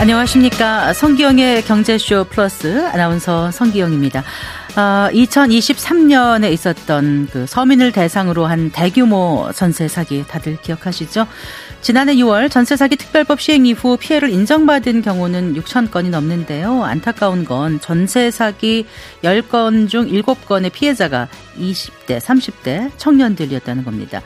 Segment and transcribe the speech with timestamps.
[0.00, 0.94] 안녕하십니까.
[0.94, 4.24] 성기영의 경제쇼 플러스 아나운서 성기영입니다.
[4.74, 11.26] 어, 2023년에 있었던 그 서민을 대상으로 한 대규모 전세 사기 다들 기억하시죠?
[11.82, 16.84] 지난해 6월 전세 사기 특별법 시행 이후 피해를 인정받은 경우는 6천 건이 넘는데요.
[16.84, 18.84] 안타까운 건 전세 사기
[19.24, 21.28] 10건 중 7건의 피해자가
[21.58, 24.20] 20대, 30대 청년들이었다는 겁니다.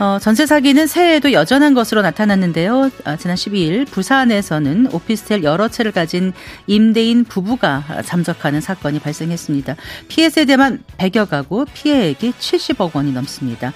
[0.00, 2.90] 어, 전세 사기는 새해에도 여전한 것으로 나타났는데요.
[3.04, 6.32] 어, 지난 12일 부산에서는 오피스텔 여러 채를 가진
[6.66, 9.76] 임대인 부부가 잠적하는 사건이 발생했습니다.
[10.08, 13.72] 피해 세대만 100여 가구, 피해액이 70억 원이 넘습니다.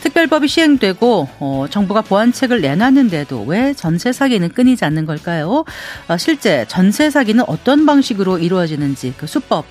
[0.00, 5.64] 특별법이 시행되고 어, 정부가 보완책을 내놨는데도 왜 전세 사기는 끊이지 않는 걸까요?
[6.08, 9.64] 어, 실제 전세 사기는 어떤 방식으로 이루어지는지 그 수법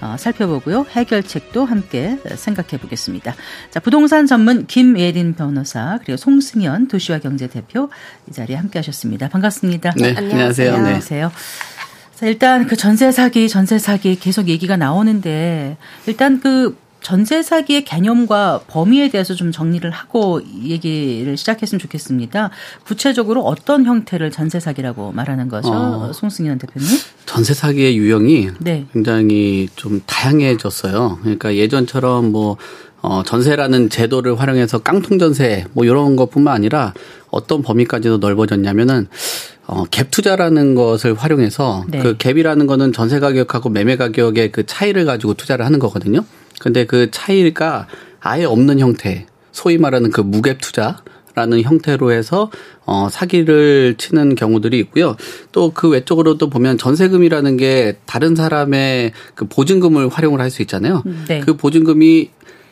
[0.00, 0.86] 어, 살펴보고요.
[0.90, 3.34] 해결책도 함께 생각해 보겠습니다.
[3.70, 7.90] 자, 부동산 전문 김예린 변호사 그리고 송승현 도시와 경제 대표
[8.28, 9.28] 이 자리에 함께 하셨습니다.
[9.28, 9.92] 반갑습니다.
[9.96, 10.74] 네, 안녕하세요.
[10.74, 11.28] 안녕하세요.
[11.28, 11.34] 네.
[12.14, 18.62] 자, 일단 그 전세 사기, 전세 사기 계속 얘기가 나오는데 일단 그 전세 사기의 개념과
[18.66, 22.50] 범위에 대해서 좀 정리를 하고 얘기를 시작했으면 좋겠습니다.
[22.84, 25.70] 구체적으로 어떤 형태를 전세 사기라고 말하는 거죠?
[25.70, 26.88] 어, 송승현 대표님?
[27.26, 28.86] 전세 사기의 유형이 네.
[28.92, 31.18] 굉장히 좀 다양해졌어요.
[31.22, 32.56] 그러니까 예전처럼 뭐
[33.02, 36.92] 어, 전세라는 제도를 활용해서 깡통 전세 뭐 이런 것뿐만 아니라
[37.30, 39.08] 어떤 범위까지도 넓어졌냐면은
[39.66, 42.00] 어, 갭 투자라는 것을 활용해서 네.
[42.00, 46.24] 그 갭이라는 거는 전세 가격하고 매매 가격의 그 차이를 가지고 투자를 하는 거거든요.
[46.60, 47.88] 근데 그 차이가
[48.20, 51.02] 아예 없는 형태, 소위 말하는 그 무갭 투자
[51.34, 52.50] 라는 형태로 해서
[52.84, 55.16] 어 사기를 치는 경우들이 있고요.
[55.52, 61.02] 또 그 외적으로도 보면 전세금이라는 게 다른 사람의 그 보증금을 활용을 할 수 있잖아요.
[61.28, 61.40] 네.
[61.40, 62.30] 그 보증금이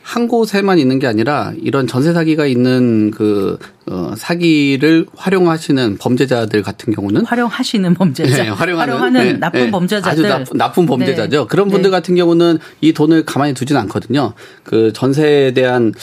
[0.09, 6.91] 한 곳에만 있는 게 아니라 이런 전세 사기가 있는 그 어, 사기를 활용하시는 범죄자들 같은
[6.91, 11.41] 경우는 활용하시는 범죄자, 네, 활용하는, 활용하는 네, 나쁜 네, 범죄자들 아주 나쁜, 나쁜 범죄자죠.
[11.41, 11.45] 네.
[11.47, 11.95] 그런 분들 네.
[11.95, 14.33] 같은 경우는 이 돈을 가만히 두진 않거든요.
[14.63, 15.93] 그 전세에 대한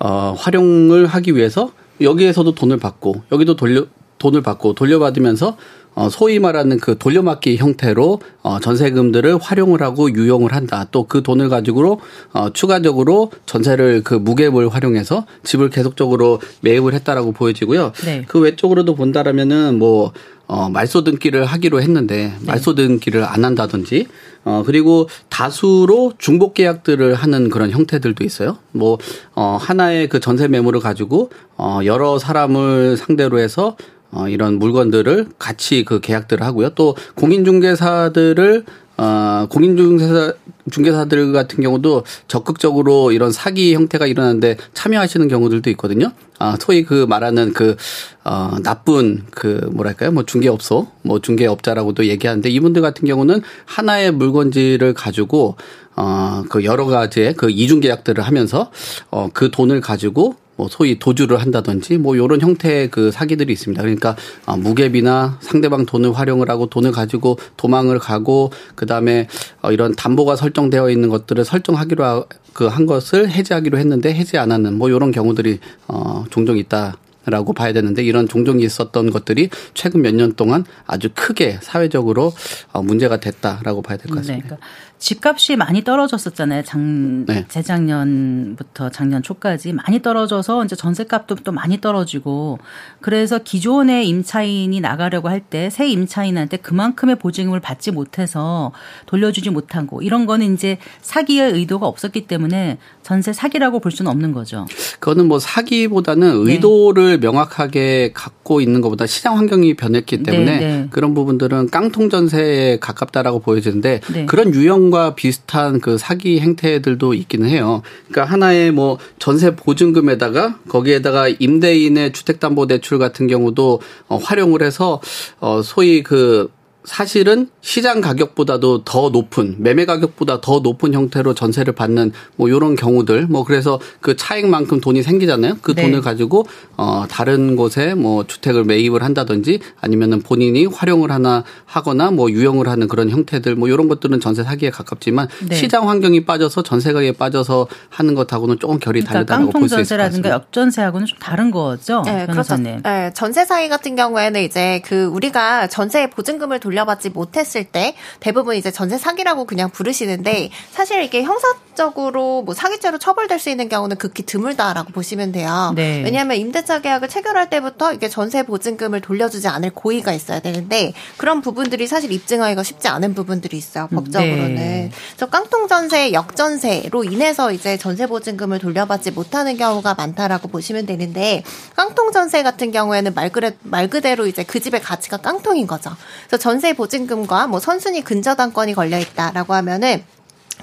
[0.00, 3.86] 어, 활용을 하기 위해서 여기에서도 돈을 받고 여기도 돌려
[4.18, 5.56] 돈을 받고 돌려받으면서
[5.94, 10.86] 어, 소위 말하는 그 돌려막기 형태로 어, 전세금들을 활용을 하고 유용을 한다.
[10.90, 12.00] 또 그 돈을 가지고
[12.32, 17.92] 어, 추가적으로 전세를 그 무갭을 활용해서 집을 계속적으로 매입을 했다라고 보여지고요.
[18.04, 18.24] 네.
[18.26, 20.12] 그 외적으로도 본다라면은 뭐
[20.46, 22.46] 어, 말소 등기를 하기로 했는데 네.
[22.46, 24.06] 말소 등기를 안 한다든지
[24.44, 28.58] 어, 그리고 다수로 중복 계약들을 하는 그런 형태들도 있어요.
[28.72, 28.98] 뭐,
[29.34, 33.76] 어, 하나의 그 전세 매물을 가지고, 어, 여러 사람을 상대로 해서
[34.12, 36.70] 어, 이런 물건들을 같이 그 계약들을 하고요.
[36.70, 38.64] 또 공인중개사들을
[38.98, 40.34] 어, 공인중개사,
[40.70, 46.12] 중개사들 같은 경우도 적극적으로 이런 사기 형태가 일어나는데 참여하시는 경우들도 있거든요.
[46.38, 47.76] 아, 소위 그 말하는 그,
[48.22, 50.12] 어, 나쁜 그, 뭐랄까요.
[50.12, 55.56] 뭐 중개업소, 뭐 중개업자라고도 얘기하는데 이분들 같은 경우는 하나의 물건지를 가지고
[55.96, 58.70] 어, 그 여러 가지의 그 이중 계약들을 하면서
[59.10, 63.80] 어, 그 돈을 가지고 뭐 소위 도주를 한다든지 뭐 요런 형태의 그 사기들이 있습니다.
[63.82, 69.28] 그러니까 어, 무갭이나 상대방 돈을 활용을 하고 돈을 가지고 도망을 가고 그 다음에
[69.62, 74.90] 어, 이런 담보가 설정되어 있는 것들을 설정하기로 그한 것을 해지하기로 했는데 해지 안 하는 뭐
[74.90, 75.58] 요런 경우들이
[75.88, 76.96] 어 종종 있다.
[77.24, 82.32] 라고 봐야 되는데 이런 종종 있었던 것들이 최근 몇 년 동안 아주 크게 사회적으로
[82.72, 84.42] 어, 문제가 됐다라고 봐야 될 것 같습니다.
[84.42, 84.66] 네, 그러니까
[85.02, 86.62] 집값이 많이 떨어졌었잖아요.
[86.62, 87.44] 장, 네.
[87.48, 92.58] 재작년부터 작년 초까지 많이 떨어져서 이제 전세값도 또 많이 떨어지고
[93.00, 98.70] 그래서 기존의 임차인이 나가려고 할 때 새 임차인한테 그만큼의 보증금을 받지 못해서
[99.06, 104.66] 돌려주지 못하고 이런 거는 이제 사기의 의도가 없었기 때문에 전세 사기라고 볼 수는 없는 거죠.
[105.00, 106.52] 그거는 뭐 사기보다는 네.
[106.52, 107.26] 의도를 네.
[107.26, 110.86] 명확하게 갖고 있는 것보다 시장 환경이 변했기 때문에 네, 네.
[110.90, 114.26] 그런 부분들은 깡통 전세에 가깝다라고 보여지는데 네.
[114.26, 117.82] 그런 유형 보증금과 비슷한 그 사기 행태들도 있기는 해요.
[118.08, 125.00] 그러니까 하나의 뭐 전세 보증금에다가 거기에다가 임대인의 주택담보대출 같은 경우도 어, 활용을 해서
[125.40, 126.52] 어 소위 그
[126.84, 133.26] 사실은 시장 가격보다도 더 높은 매매 가격보다 더 높은 형태로 전세를 받는 뭐 요런 경우들
[133.28, 135.58] 뭐 그래서 그 차익만큼 돈이 생기잖아요.
[135.62, 135.82] 그 네.
[135.82, 136.44] 돈을 가지고
[136.76, 142.88] 어 다른 곳에 뭐 주택을 매입을 한다든지 아니면은 본인이 활용을 하나 하거나 뭐 유용을 하는
[142.88, 145.54] 그런 형태들 뭐 요런 것들은 전세 사기에 가깝지만 네.
[145.54, 149.96] 시장 환경이 빠져서 전세 가격에 빠져서 하는 것하고는 조금 결이 그러니까 다르다고 볼 수 있을
[149.96, 150.30] 것 같습니다.
[150.30, 152.02] 역전세하고는 좀 다른 거죠.
[152.04, 152.56] 네, 그렇죠.
[152.56, 158.56] 네, 전세 사기 같은 경우에는 이제 그 우리가 전세 보증금을 돌 돌려받지 못했을 때 대부분
[158.56, 164.24] 이제 전세 사기라고 그냥 부르시는데 사실 이게 형사적으로 뭐 사기죄로 처벌될 수 있는 경우는 극히
[164.24, 165.72] 드물다라고 보시면 돼요.
[165.76, 166.02] 네.
[166.02, 171.86] 왜냐하면 임대차 계약을 체결할 때부터 이게 전세 보증금을 돌려주지 않을 고의가 있어야 되는데 그런 부분들이
[171.86, 173.88] 사실 입증하기가 쉽지 않은 부분들이 있어요.
[173.88, 174.54] 법적으로는.
[174.54, 174.90] 네.
[175.10, 181.42] 그래서 깡통 전세, 역전세로 인해서 이제 전세 보증금을 돌려받지 못하는 경우가 많다라고 보시면 되는데
[181.76, 185.90] 깡통 전세 같은 경우에는 말, 그래, 말 그대로 이제 그 집의 가치가 깡통인 거죠.
[186.26, 190.04] 그래서 전세 보증금과 뭐 선순위 근저당권이 걸려 있다라고 하면은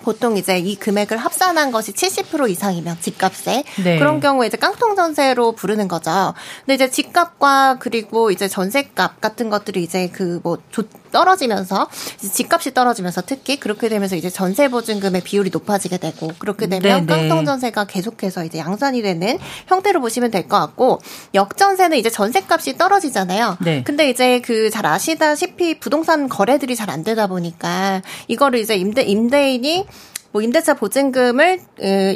[0.01, 3.99] 보통 이제 이 금액을 합산한 것이 70% 이상이면 집값에 네.
[3.99, 6.33] 그런 경우에 이제 깡통 전세로 부르는 거죠.
[6.61, 10.59] 근데 이제 집값과 그리고 이제 전세값 같은 것들이 이제 그뭐
[11.11, 17.05] 떨어지면서 집값이 떨어지면서 특히 그렇게 되면서 이제 전세 보증금의 비율이 높아지게 되고 그렇게 되면 네네.
[17.05, 20.99] 깡통 전세가 계속해서 이제 양산이 되는 형태로 보시면 될 것 같고
[21.33, 23.57] 역전세는 이제 전세값이 떨어지잖아요.
[23.61, 23.83] 네.
[23.83, 29.85] 근데 이제 그 잘 아시다시피 부동산 거래들이 잘 안 되다 보니까 이거를 이제 임대 임대인이
[30.31, 31.59] 뭐 임대차 보증금을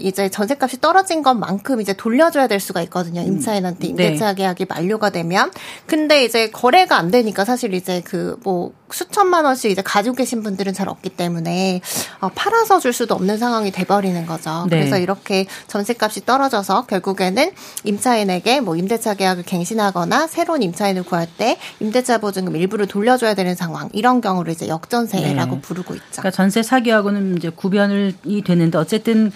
[0.02, 3.22] 이제 전세값이 떨어진 것만큼 이제 돌려줘야 될 수가 있거든요.
[3.22, 3.26] 음.
[3.28, 4.36] 임차인한테 임대차 네.
[4.36, 5.52] 계약이 만료가 되면.
[5.88, 10.74] 근데 이제 거래가 안 되니까 사실 이제 그 뭐 수천만 원씩 이제 가지고 계신 분들은
[10.74, 11.82] 잘 없기 때문에
[12.22, 14.68] 어, 팔아서 줄 수도 없는 상황이 돼버리는 거죠.
[14.70, 14.78] 네.
[14.78, 17.52] 그래서 이렇게 전세값이 떨어져서 결국에는
[17.84, 23.90] 임차인에게 뭐 임대차 계약을 갱신하거나 새로운 임차인을 구할 때 임대차 보증금 일부를 돌려줘야 되는 상황
[23.94, 25.62] 이런 경우를 이제 역전세라고 네.
[25.62, 26.06] 부르고 있죠.
[26.12, 29.32] 그러니까 전세 사기하고는 이제 구별을 이 되는데 어쨌든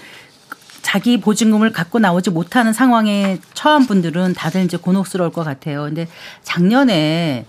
[0.81, 5.83] 자기 보증금을 갖고 나오지 못하는 상황에 처한 분들은 다들 이제 곤혹스러울 것 같아요.
[5.83, 6.07] 근데
[6.43, 7.45] 작년에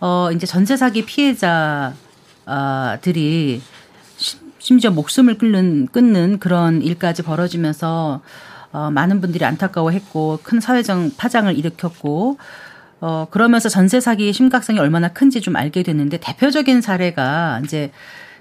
[0.00, 1.94] 어 이제 전세 사기 피해자들이
[4.58, 8.20] 심지어 목숨을 끊는 끊는 그런 일까지 벌어지면서
[8.72, 12.38] 어 많은 분들이 안타까워했고 큰 사회적 파장을 일으켰고
[13.00, 17.90] 어 그러면서 전세 사기의 심각성이 얼마나 큰지 좀 알게 됐는데 대표적인 사례가 이제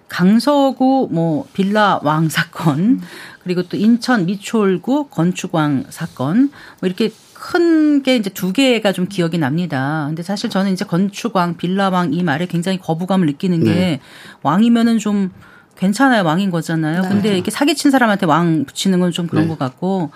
[0.10, 3.02] 강서구 뭐 빌라 왕 사건
[3.44, 6.50] 그리고 또 인천 미추홀구 건축왕 사건
[6.80, 10.06] 뭐 이렇게 큰 게 이제 두 개가 좀 기억이 납니다.
[10.08, 14.00] 근데 사실 저는 이제 건축왕, 빌라왕 이 말에 굉장히 거부감을 느끼는 게 네.
[14.42, 15.32] 왕이면은 좀
[15.78, 16.24] 괜찮아요.
[16.24, 17.02] 왕인 거잖아요.
[17.04, 17.08] 네.
[17.08, 19.50] 근데 이렇게 사기친 사람한테 왕 붙이는 건 좀 그런 네.
[19.50, 20.12] 것 같고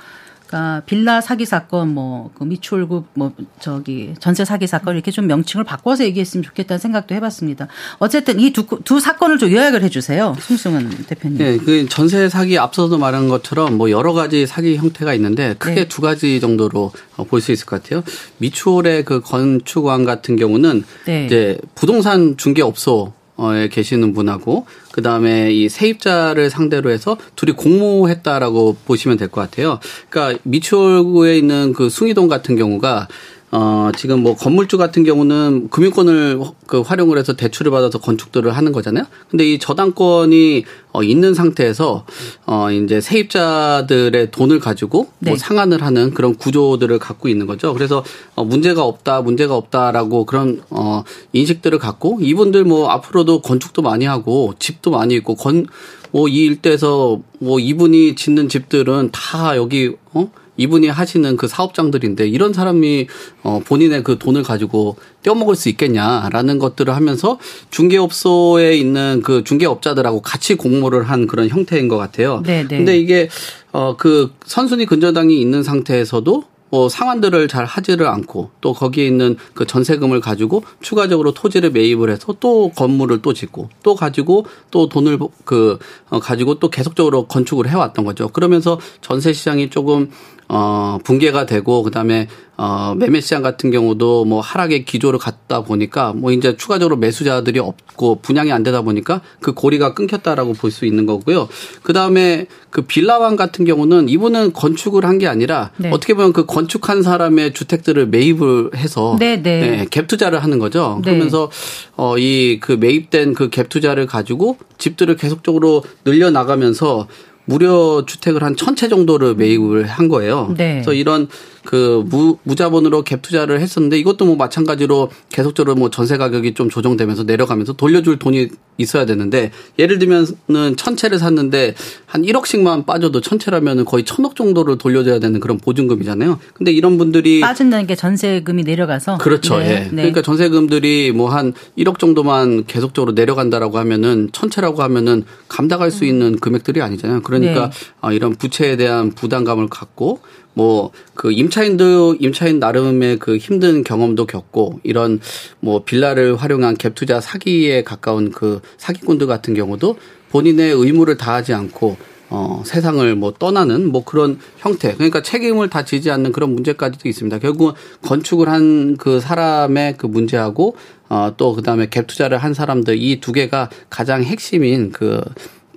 [0.49, 5.63] 그러니까 빌라 사기 사건 뭐 그 미추홀구 뭐 저기 전세 사기 사건 이렇게 좀 명칭을
[5.63, 7.67] 바꿔서 얘기했으면 좋겠다는 생각도 해봤습니다.
[7.99, 11.37] 어쨌든 이 두 두 사건을 좀 요약을 해주세요, 승승은 대표님.
[11.37, 15.87] 네, 그 전세 사기 앞서도 말한 것처럼 뭐 여러 가지 사기 형태가 있는데 크게 네.
[15.87, 16.91] 두 가지 정도로
[17.29, 18.03] 볼 수 있을 것 같아요.
[18.39, 21.25] 미추홀의 그 건축왕 같은 경우는 네.
[21.25, 23.13] 이제 부동산 중개업소
[23.55, 29.79] 에 계시는 분하고 그 다음에 이 세입자를 상대로 해서 둘이 공모했다라고 보시면 될 것 같아요.
[30.09, 33.07] 그러니까 미추홀구에 있는 그 숭이동 같은 경우가
[33.51, 39.05] 어, 지금 뭐 건물주 같은 경우는 금융권을 그 활용을 해서 대출을 받아서 건축들을 하는 거잖아요.
[39.29, 42.05] 근데 이 저당권이 어, 있는 상태에서
[42.45, 45.31] 어, 이제 세입자들의 돈을 가지고 뭐 네.
[45.31, 47.73] 뭐 상환을 하는 그런 구조들을 갖고 있는 거죠.
[47.73, 48.03] 그래서
[48.35, 51.03] 어, 문제가 없다, 문제가 없다라고 그런 어,
[51.33, 55.65] 인식들을 갖고 이분들 뭐 앞으로도 건축도 많이 하고 집도 많이 있고 건,
[56.11, 62.53] 뭐 이 일대에서 뭐 이분이 짓는 집들은 다 여기 어 이분이 하시는 그 사업장들인데 이런
[62.53, 63.07] 사람이
[63.43, 67.39] 어 본인의 그 돈을 가지고 떼어먹을 수 있겠냐라는 것들을 하면서
[67.71, 72.43] 중개업소에 있는 그 중개업자들하고 같이 공모를 한 그런 형태인 것 같아요.
[72.45, 72.77] 네, 네.
[72.77, 73.29] 근데 이게
[73.71, 79.65] 어 그 선순위 근저당이 있는 상태에서도 뭐 상환들을 잘 하지를 않고 또 거기에 있는 그
[79.65, 85.79] 전세금을 가지고 추가적으로 토지를 매입을 해서 또 건물을 또 짓고 또 가지고 또 돈을 그
[86.09, 88.29] 어, 가지고 또 계속적으로 건축을 해왔던 거죠.
[88.29, 90.11] 그러면서 전세 시장이 조금
[90.47, 92.27] 어, 붕괴가 되고 그다음에
[92.61, 98.19] 어, 매매 시장 같은 경우도 뭐 하락의 기조를 갖다 보니까 뭐 이제 추가적으로 매수자들이 없고
[98.21, 101.47] 분양이 안 되다 보니까 그 고리가 끊겼다라고 볼 수 있는 거고요.
[101.83, 105.89] 그 다음에 그 빌라왕 같은 경우는 이분은 건축을 한 게 아니라 네.
[105.91, 109.59] 어떻게 보면 그 건축한 사람의 주택들을 매입을 해서 네, 네.
[109.61, 111.01] 네, 갭 투자를 하는 거죠.
[111.03, 111.11] 네.
[111.11, 111.49] 그러면서
[111.95, 117.07] 어, 이 그 매입된 그 갭 투자를 가지고 집들을 계속적으로 늘려 나가면서
[117.45, 120.53] 무료 주택을 한 천 채 정도를 매입을 한 거예요.
[120.55, 120.73] 네.
[120.75, 121.27] 그래서 이런
[121.63, 127.23] 그 무, 무자본으로 갭 투자를 했었는데 이것도 뭐 마찬가지로 계속적으로 뭐 전세 가격이 좀 조정되면서
[127.23, 131.75] 내려가면서 돌려줄 돈이 있어야 되는데 예를 들면은 천 채를 샀는데
[132.05, 136.39] 한 1억씩만 빠져도 천 채라면은 거의 천억 정도를 돌려줘야 되는 그런 보증금이잖아요.
[136.53, 139.57] 근데 이런 분들이 빠진다는 게 전세금이 내려가서 그렇죠.
[139.57, 139.69] 네.
[139.69, 139.79] 예.
[139.83, 139.89] 네.
[139.89, 146.37] 그러니까 전세금들이 뭐 한 1억 정도만 계속적으로 내려간다라고 하면은 천 채라고 하면은 감당할 수 있는
[146.37, 147.21] 금액들이 아니잖아요.
[147.21, 147.75] 그러니까 네.
[148.01, 150.19] 아, 이런 부채에 대한 부담감을 갖고
[150.53, 155.19] 뭐그 임차인도 임차인 나름의 그 힘든 경험도 겪고 이런
[155.59, 159.97] 뭐 빌라를 활용한 갭 투자 사기에 가까운 그 사기꾼들 같은 경우도
[160.29, 161.97] 본인의 의무를 다하지 않고
[162.31, 164.93] 어, 세상을 뭐 떠나는 뭐 그런 형태.
[164.93, 167.39] 그러니까 책임을 다 지지 않는 그런 문제까지도 있습니다.
[167.39, 170.75] 결국 건축을 한 그 사람의 그 문제하고
[171.09, 175.19] 어, 또 그다음에 갭 투자를 한 사람들 이 두 개가 가장 핵심인 그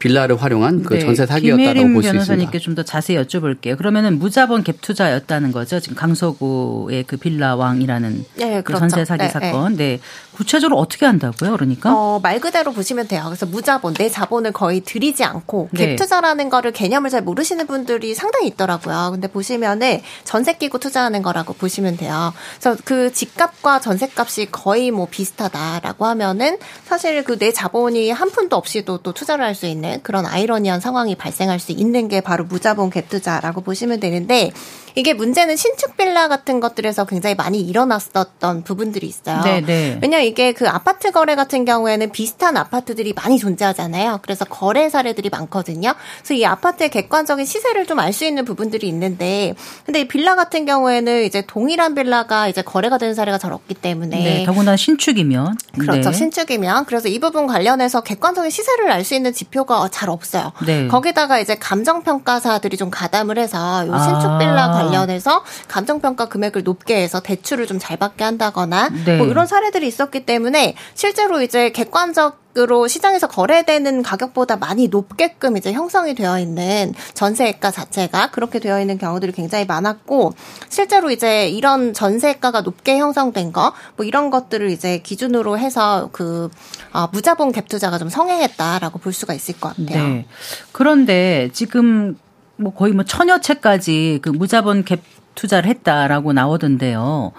[0.02, 1.00] 빌라를 활용한 그 네.
[1.00, 2.12] 전세 사기였다고 볼 수 있습니다.
[2.12, 3.76] 변호사님께 좀 더 자세히 여쭤볼게요.
[3.76, 5.78] 그러면은 무자본 갭 투자였다는 거죠.
[5.78, 8.80] 지금 강서구의 그 빌라 왕이라는 네, 그 그렇죠.
[8.80, 9.76] 전세 사기 네, 사건.
[9.76, 10.00] 네.
[10.32, 11.52] 구체적으로 어떻게 한다고요?
[11.52, 13.24] 그러니까 어, 말 그대로 보시면 돼요.
[13.26, 15.94] 그래서 무자본 내 자본을 거의 들이지 않고 네.
[15.94, 19.10] 갭 투자라는 거를 개념을 잘 모르시는 분들이 상당히 있더라고요.
[19.12, 22.32] 근데 보시면은 전세 끼고 투자하는 거라고 보시면 돼요.
[22.58, 26.56] 그래서 그 집값과 전세값이 거의 뭐 비슷하다라고 하면은
[26.86, 31.14] 사실 그 내 자본이 한 푼도 없이도 또 투자를 할 수 있는 그런 아이러니한 상황이
[31.14, 34.52] 발생할 수 있는 게 바로 무자본 갭 투자라고 보시면 되는데
[34.94, 39.42] 이게 문제는 신축 빌라 같은 것들에서 굉장히 많이 일어났었던 부분들이 있어요.
[39.42, 39.66] 네네.
[39.66, 39.98] 네.
[40.02, 44.20] 왜냐 이게 그 아파트 거래 같은 경우에는 비슷한 아파트들이 많이 존재하잖아요.
[44.22, 45.94] 그래서 거래 사례들이 많거든요.
[46.18, 50.64] 그래서 이 아파트의 객관적인 시세를 좀 알 수 있는 부분들이 있는데 근데 이 빌라 같은
[50.66, 56.10] 경우에는 이제 동일한 빌라가 이제 거래가 되는 사례가 잘 없기 때문에 네, 더구나 신축이면 그렇죠.
[56.10, 56.16] 네.
[56.16, 60.52] 신축이면 그래서 이 부분 관련해서 객관적인 시세를 알 수 있는 지표가 잘 없어요.
[60.64, 60.86] 네.
[60.88, 64.70] 거기다가 이제 감정 평가사들이 좀 가담을 해서 요 신축 빌라 아.
[64.86, 69.16] 관련해서 감정평가 금액을 높게 해서 대출을 좀 잘 받게 한다거나 네.
[69.16, 75.72] 뭐 이런 사례들이 있었기 때문에 실제로 이제 객관적 으로 시장에서 거래되는 가격보다 많이 높게끔 이제
[75.72, 80.34] 형성이 되어 있는 전세가 자체가 그렇게 되어 있는 경우들이 굉장히 많았고
[80.68, 86.50] 실제로 이제 이런 전세가가 높게 형성된 거 뭐 이런 것들을 이제 기준으로 해서 그
[86.92, 90.08] 어, 무자본 갭 투자가 좀 성행했다라고 볼 수가 있을 것 같아요.
[90.08, 90.26] 네.
[90.72, 92.18] 그런데 지금
[92.62, 95.00] 뭐 거의 뭐 천여 채까지 그 무자본 갭
[95.34, 97.32] 투자를 했다라고 나오던데요.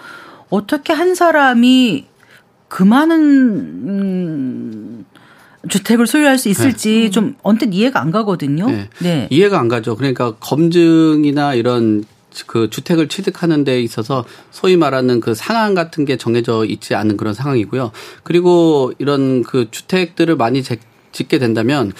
[0.50, 2.06] 어떻게 한 사람이
[2.68, 3.18] 그 많은
[3.88, 5.04] 음,
[5.68, 7.10] 주택을 소유할 수 있을지 네.
[7.10, 8.66] 좀 언뜻 이해가 안 가거든요.
[8.68, 8.88] 네.
[8.98, 9.28] 네.
[9.30, 9.96] 이해가 안 가죠.
[9.96, 12.04] 그러니까 검증이나 이런
[12.46, 17.32] 그 주택을 취득하는 데 있어서 소위 말하는 그 상한 같은 게 정해져 있지 않은 그런
[17.32, 17.92] 상황이고요.
[18.24, 20.62] 그리고 이런 그 주택들을 많이
[21.12, 21.92] 짓게 된다면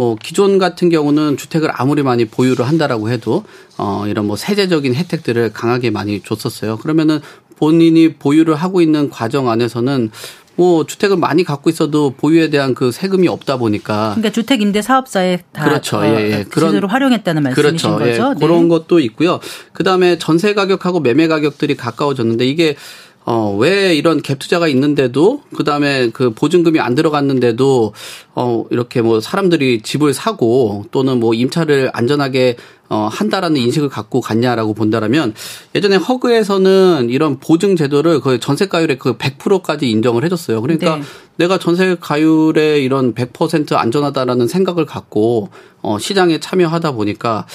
[0.00, 3.44] 뭐 기존 같은 경우는 주택을 아무리 많이 보유를 한다라고 해도
[3.76, 6.78] 어 이런 뭐 세제적인 혜택들을 강하게 많이 줬었어요.
[6.78, 7.20] 그러면은
[7.58, 10.10] 본인이 보유를 하고 있는 과정 안에서는
[10.56, 15.40] 뭐 주택을 많이 갖고 있어도 보유에 대한 그 세금이 없다 보니까 그러니까 주택 임대 사업자에
[15.52, 15.98] 다 그렇죠.
[15.98, 16.44] 어, 예, 예.
[16.44, 18.06] 그런 식으로 활용했다는 말씀이신 그렇죠.
[18.06, 18.12] 예.
[18.12, 18.34] 거죠.
[18.36, 18.40] 예.
[18.40, 19.38] 그런 것도 있고요.
[19.74, 22.74] 그다음에 전세 가격하고 매매 가격들이 가까워졌는데 이게
[23.24, 27.92] 어, 왜 이런 갭 투자가 있는데도, 그 다음에 그 보증금이 안 들어갔는데도,
[28.34, 32.56] 어, 이렇게 뭐 사람들이 집을 사고 또는 뭐 임차를 안전하게
[32.90, 35.32] 어, 한다라는 인식을 갖고 갔냐라고 본다라면
[35.76, 40.60] 예전에 허그에서는 이런 보증 제도를 거의 전세 가율의 그 100%까지 인정을 해줬어요.
[40.60, 41.02] 그러니까 네.
[41.36, 45.50] 내가 전세 가율에 이런 100% 안전하다라는 생각을 갖고
[45.82, 47.46] 어 시장에 참여하다 보니까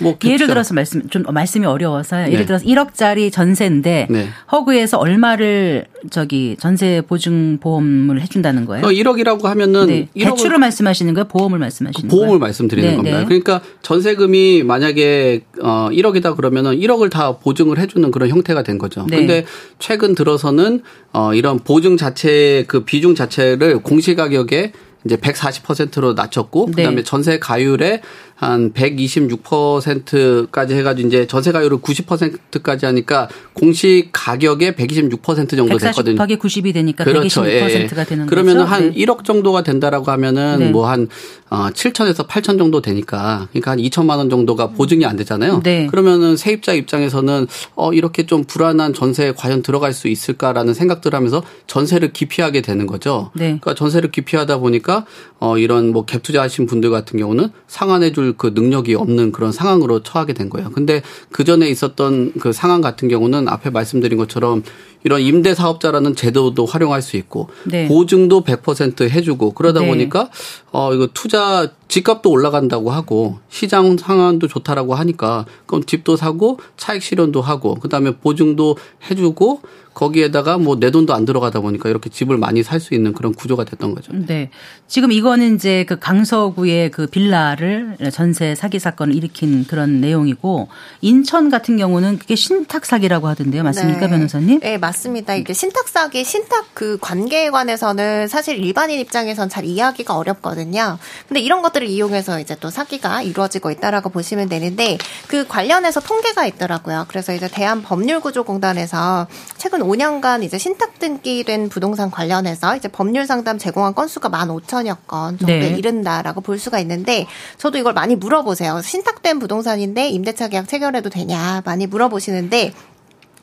[0.00, 2.28] 뭐 예를 들어서 말씀 좀 말씀이 어려워서요.
[2.28, 2.46] 예를 네.
[2.46, 4.28] 들어서 1억짜리 전세인데 네.
[4.52, 8.86] 허그에서 얼마를 저기 전세 보증 보험을 해준다는 거예요?
[8.86, 10.08] 1억이라고 하면은 네.
[10.14, 11.28] 대출을 말씀하시는 거예요?
[11.28, 12.20] 보험을 말씀하시는 거예요?
[12.20, 13.18] 보험을 말씀드리는 네, 겁니다.
[13.20, 13.24] 네.
[13.24, 19.06] 그러니까 전세금이 만약에 어 1억이다 그러면은 1억을 다 보증을 해주는 그런 형태가 된 거죠.
[19.08, 19.18] 네.
[19.18, 19.44] 근데
[19.78, 20.82] 최근 들어서는
[21.12, 24.72] 어 이런 보증 자체 그 비중 자체 자체를 공시가격에
[25.04, 26.82] 이제 140%로 낮췄고 네.
[26.82, 28.00] 그다음에 전세 가율에
[28.36, 36.16] 한 126%까지 해가지고 이제 전세 가율을 90%까지 하니까 공시 가격의 126% 정도 됐거든요.
[36.16, 37.42] 140 90이 되니까 그렇죠.
[37.42, 38.04] 126%가 예.
[38.04, 39.04] 되는 그러면은 한 네.
[39.04, 40.70] 1억 정도가 된다라고 하면은 네.
[40.70, 41.08] 뭐한
[41.50, 45.60] 어, 7천에서 8천 정도 되니까 그러니까 한 2천만 원 정도가 보증이 안 되잖아요.
[45.62, 45.86] 네.
[45.86, 52.12] 그러면은 세입자 입장에서는 어 이렇게 좀 불안한 전세에 과연 들어갈 수 있을까라는 생각들 하면서 전세를
[52.12, 53.30] 기피하게 되는 거죠.
[53.34, 53.44] 네.
[53.44, 55.06] 그러니까 전세를 기피하다 보니까
[55.44, 60.02] 어 이런 뭐 갭 투자하신 분들 같은 경우는 상환해 줄 그 능력이 없는 그런 상황으로
[60.02, 60.70] 처하게 된 거예요.
[60.70, 64.62] 근데 그 전에 있었던 그 상황 같은 경우는 앞에 말씀드린 것처럼
[65.04, 67.86] 이런 임대 사업자라는 제도도 활용할 수 있고 네.
[67.86, 69.86] 보증도 100% 해주고 그러다 네.
[69.86, 70.30] 보니까
[70.72, 77.40] 어 이거 투자 집값도 올라간다고 하고 시장 상황도 좋다라고 하니까 그럼 집도 사고 차익 실현도
[77.40, 78.76] 하고 그다음에 보증도
[79.10, 79.60] 해주고
[79.94, 83.64] 거기에다가 뭐 내 돈도 안 들어가다 보니까 이렇게 집을 많이 살 수 있는 그런 구조가
[83.64, 84.12] 됐던 거죠.
[84.12, 84.50] 네.
[84.88, 90.68] 지금 이거는 이제 그 강서구의 그 빌라를 전세 사기 사건을 일으킨 그런 내용이고
[91.00, 93.62] 인천 같은 경우는 그게 신탁 사기라고 하던데요.
[93.62, 94.08] 맞습니까, 네.
[94.08, 94.60] 변호사님?
[94.60, 94.93] 네, 맞습니다.
[95.36, 100.98] 이게 신탁 사기, 신탁 그 관계에 관해서는 사실 일반인 입장에선 잘 이해하기가 어렵거든요.
[101.28, 107.06] 근데 이런 것들을 이용해서 이제 또 사기가 이루어지고 있다라고 보시면 되는데 그 관련해서 통계가 있더라고요.
[107.08, 114.28] 그래서 이제 대한법률구조공단에서 최근 5년간 이제 신탁 등기된 부동산 관련해서 이제 법률 상담 제공한 건수가
[114.28, 115.68] 15,000여 건 정도에 네.
[115.76, 117.26] 이른다라고 볼 수가 있는데
[117.58, 118.80] 저도 이걸 많이 물어보세요.
[118.82, 122.72] 신탁된 부동산인데 임대차 계약 체결해도 되냐 많이 물어보시는데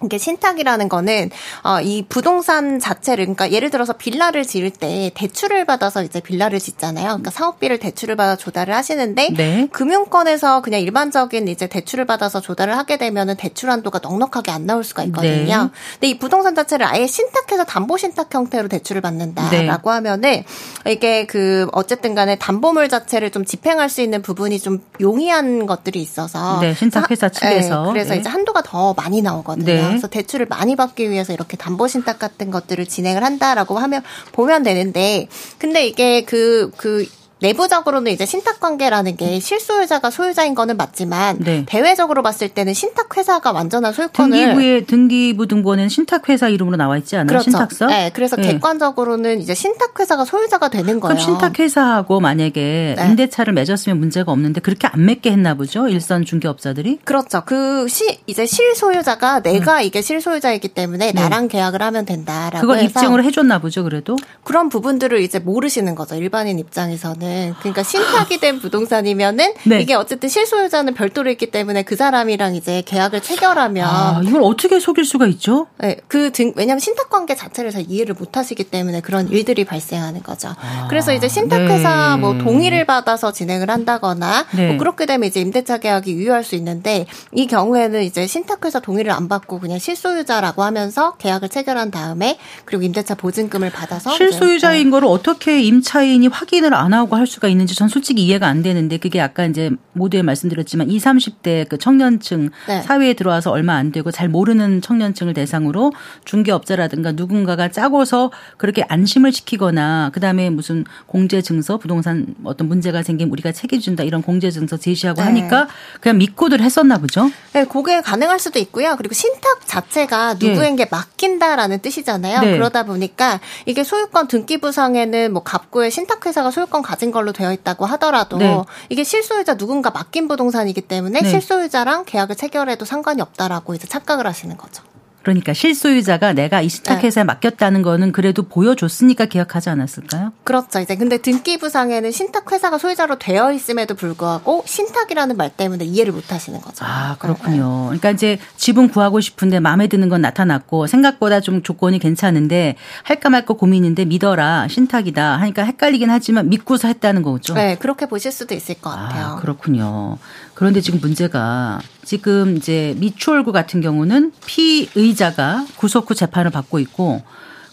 [0.04, 1.30] 이게 신탁이라는 거는
[1.64, 7.06] 어, 이 부동산 자체를 그러니까 예를 들어서 빌라를 지을 때 대출을 받아서 이제 빌라를 짓잖아요.
[7.06, 9.68] 그러니까 사업비를 대출을 받아 조달을 하시는데 네.
[9.72, 15.04] 금융권에서 그냥 일반적인 이제 대출을 받아서 조달을 하게 되면은 대출 한도가 넉넉하게 안 나올 수가
[15.06, 15.64] 있거든요.
[15.64, 15.70] 네.
[15.94, 19.96] 근데 이 부동산 자체를 아예 신탁해서 담보 신탁 형태로 대출을 받는다라고 네.
[19.96, 20.44] 하면은
[20.88, 26.60] 이게 그 어쨌든 간에 담보물 자체를 좀 집행할 수 있는 부분이 좀 용이한 것들이 있어서
[26.60, 28.20] 네, 신탁 회사 측에서 네, 그래서 네.
[28.20, 29.91] 이제 한도가 더 많이 나오거든요.
[29.92, 29.96] 네.
[29.96, 35.28] 그래서 대출을 많이 받기 위해서 이렇게 담보 신탁 같은 것들을 진행을 한다라고 하면 보면 되는데
[35.58, 37.08] 근데 이게 그그 그
[37.42, 41.64] 내부적으로는 이제 신탁 관계라는 게 실소유자가 소유자인 거는 맞지만 네.
[41.68, 47.16] 대외적으로 봤을 때는 신탁 회사가 완전한 소유권을 등기부에 등기부 등본에는 신탁 회사 이름으로 나와 있지
[47.16, 47.28] 않아요?
[47.28, 47.52] 그렇죠.
[47.52, 47.88] 신탁서?
[47.88, 48.44] 네, 그래서 네.
[48.54, 51.16] 객관적으로는 이제 신탁 회사가 소유자가 되는 거예요.
[51.16, 53.06] 그럼 신탁 회사하고 만약에 네.
[53.08, 55.88] 임대차를 맺었으면 문제가 없는데 그렇게 안 맺게 했나 보죠?
[55.88, 57.00] 일선 중개업자들이?
[57.04, 57.44] 그렇죠.
[57.46, 59.84] 그 시 이제 실소유자가 내가 음.
[59.84, 61.22] 이게 실소유자이기 때문에 네.
[61.22, 64.16] 나랑 계약을 하면 된다라고 그걸 입증을 해줬나 보죠, 그래도?
[64.44, 66.16] 그런 부분들을 이제 모르시는 거죠.
[66.16, 67.31] 일반인 입장에서는.
[67.32, 69.82] 부동산은 그러니까 신탁이 된 부동산이면은 네.
[69.82, 75.06] 이게 어쨌든 실소유자는 별도로 있기 때문에 그 사람이랑 이제 계약을 체결하면 아, 이걸 어떻게 속일
[75.06, 75.68] 수가 있죠?
[75.80, 80.22] 네, 그 등, 왜냐하면 신탁 관계 자체를 잘 이해를 못 하시기 때문에 그런 일들이 발생하는
[80.24, 80.50] 거죠.
[80.50, 82.22] 아, 그래서 이제 신탁회사 네.
[82.22, 84.68] 뭐 동의를 받아서 진행을 한다거나 네.
[84.68, 89.28] 뭐 그렇게 되면 이제 임대차 계약이 유효할 수 있는데 이 경우에는 이제 신탁회사 동의를 안
[89.28, 96.28] 받고 그냥 실소유자라고 하면서 계약을 체결한 다음에 그리고 임대차 보증금을 받아서 실소유자인 거를 어떻게 임차인이
[96.28, 100.22] 확인을 안 하고 할 수가 있는지 전 솔직히 이해가 안 되는데 그게 아까 이제 모두에
[100.22, 102.82] 말씀드렸지만 20, 30대 그 청년층 네.
[102.82, 105.92] 사회에 들어와서 얼마 안 되고 잘 모르는 청년층을 대상으로
[106.26, 113.52] 중개업자라든가 누군가가 짜고서 그렇게 안심을 시키거나 그다음에 무슨 공제 증서 부동산 어떤 문제가 생기면 우리가
[113.52, 115.28] 책임 준다 이런 공제 증서 제시하고 네.
[115.28, 115.68] 하니까
[116.00, 117.32] 그냥 믿고들 했었나 보죠.
[117.54, 118.96] 네, 그게 가능할 수도 있고요.
[118.98, 120.50] 그리고 신탁 자체가 예.
[120.50, 120.90] 누구에게 네.
[120.90, 122.42] 맡긴다라는 뜻이잖아요.
[122.42, 122.52] 네.
[122.54, 128.62] 그러다 보니까 이게 소유권 등기부상에는 뭐 갑구의 신탁회사가 소유권 가진 걸로 되어 있다고 하더라도 네.
[128.90, 131.30] 이게 실소유자 누군가 맡긴 부동산이기 때문에 네.
[131.30, 134.84] 실소유자랑 계약을 체결해도 상관이 없다라고 이제 착각을 하시는 거죠.
[135.24, 137.26] 그러니까 실소유자가 내가 이 신탁회사에 네.
[137.26, 140.34] 맡겼다는 거는 그래도 보여줬으니까 기억하지 않았을까요?
[140.44, 140.80] 그렇죠.
[140.80, 146.84] 이제 근데 등기부상에는 신탁회사가 소유자로 되어 있음에도 불구하고 신탁이라는 말 때문에 이해를 못 하시는 거죠.
[146.86, 147.92] 아, 그렇군요.
[147.92, 148.00] 네.
[148.00, 153.54] 그러니까 이제 집은 구하고 싶은데 마음에 드는 건 나타났고 생각보다 좀 조건이 괜찮은데 할까 말까
[153.54, 154.68] 고민인데 믿어라.
[154.68, 155.38] 신탁이다.
[155.38, 157.54] 하니까 헷갈리긴 하지만 믿고서 했다는 거죠.
[157.54, 159.26] 네, 그렇게 보실 수도 있을 것 같아요.
[159.26, 160.18] 아, 그렇군요.
[160.62, 167.24] 그런데 지금 문제가 지금 이제 미추홀구 같은 경우는 피의자가 구속 후 재판을 받고 있고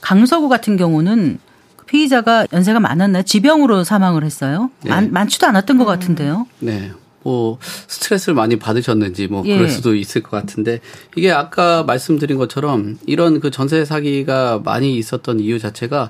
[0.01, 1.38] 강서구 같은 경우는
[1.85, 3.24] 피의자가 연세가 많았나요?
[3.24, 4.70] 지병으로 사망을 했어요.
[4.85, 4.88] 네.
[4.88, 6.46] 많, 많지도 않았던 것 같은데요.
[6.61, 6.90] 네.
[7.22, 9.57] 뭐 스트레스를 많이 받으셨는지 뭐 예.
[9.57, 10.81] 그럴 수도 있을 것 같은데
[11.14, 16.09] 이게 아까 말씀드린 것처럼 이런 그 전세 사기가 많이 있었던 이유 자체가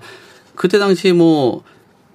[0.54, 1.64] 그때 당시 뭐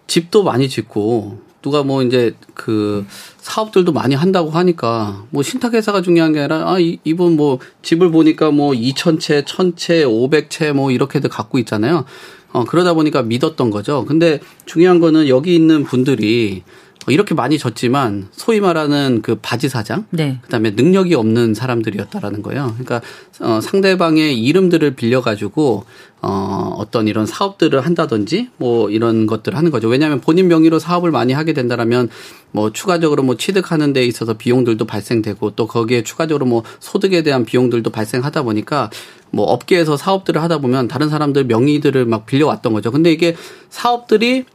[0.08, 3.06] 집도 많이 짓고 누가 뭐 이제 그
[3.38, 8.52] 사업들도 많이 한다고 하니까 뭐 신탁회사가 중요한 게 아니라 아 이, 이분 뭐 집을 보니까
[8.52, 12.06] 뭐 2천채, 1000채, 500채 뭐 이렇게도 갖고 있잖아요.
[12.52, 14.06] 어 그러다 보니까 믿었던 거죠.
[14.06, 16.63] 근데 중요한 거는 여기 있는 분들이
[17.11, 20.39] 이렇게 많이 졌지만 소위 말하는 그 바지 사장, 네.
[20.43, 22.75] 그다음에 능력이 없는 사람들이었다라는 거예요.
[22.77, 23.01] 그러니까
[23.41, 25.85] 어, 상대방의 이름들을 빌려가지고
[26.21, 29.89] 어, 어떤 이런 사업들을 한다든지 뭐 이런 것들을 하는 거죠.
[29.89, 32.09] 왜냐하면 본인 명의로 사업을 많이 하게 된다라면
[32.51, 37.89] 뭐 추가적으로 뭐 취득하는 데 있어서 비용들도 발생되고 또 거기에 추가적으로 뭐 소득에 대한 비용들도
[37.89, 38.89] 발생하다 보니까
[39.31, 42.91] 뭐 업계에서 사업들을 하다 보면 다른 사람들 명의들을 막 빌려왔던 거죠.
[42.91, 43.35] 근데 이게
[43.69, 44.45] 사업들이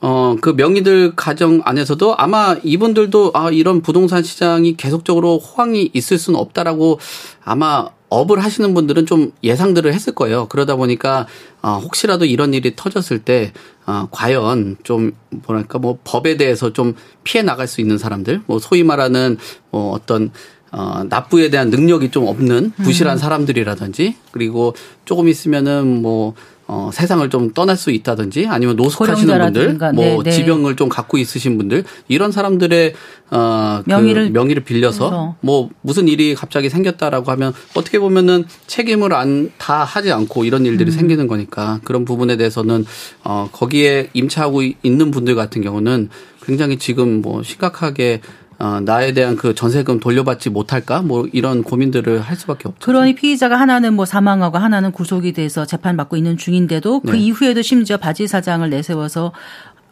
[0.00, 6.38] 어, 그 명의들 가정 안에서도 아마 이분들도 아, 이런 부동산 시장이 계속적으로 호황이 있을 수는
[6.38, 6.98] 없다라고
[7.44, 10.46] 아마 업을 하시는 분들은 좀 예상들을 했을 거예요.
[10.48, 11.26] 그러다 보니까
[11.62, 13.52] 어, 혹시라도 이런 일이 터졌을 때
[13.86, 18.82] 어, 과연 좀 뭐랄까 뭐 법에 대해서 좀 피해 나갈 수 있는 사람들, 뭐 소위
[18.82, 19.38] 말하는
[19.70, 20.30] 뭐 어떤
[20.72, 23.18] 어, 납부에 대한 능력이 좀 없는 부실한 음.
[23.18, 26.34] 사람들이라든지 그리고 조금 있으면은 뭐
[26.68, 30.30] 어, 세상을 좀 떠날 수 있다든지 아니면 노숙하시는 분들, 뭐 네, 네.
[30.30, 32.94] 지병을 좀 갖고 있으신 분들 이런 사람들의
[33.30, 35.36] 어, 그 명의를 그 명의를 빌려서 그래서.
[35.40, 40.90] 뭐 무슨 일이 갑자기 생겼다라고 하면 어떻게 보면은 책임을 안 다 하지 않고 이런 일들이
[40.90, 40.96] 음.
[40.96, 42.84] 생기는 거니까 그런 부분에 대해서는
[43.24, 46.08] 어, 거기에 임차하고 있는 분들 같은 경우는
[46.44, 48.20] 굉장히 지금 뭐 심각하게
[48.58, 51.02] 어, 나에 대한 그 전세금 돌려받지 못할까?
[51.02, 52.86] 뭐 이런 고민들을 할 수밖에 없죠.
[52.86, 57.18] 그러니 피의자가 하나는 뭐 사망하고 하나는 구속이 돼서 재판받고 있는 중인데도 그 네.
[57.18, 59.32] 이후에도 심지어 바지 사장을 내세워서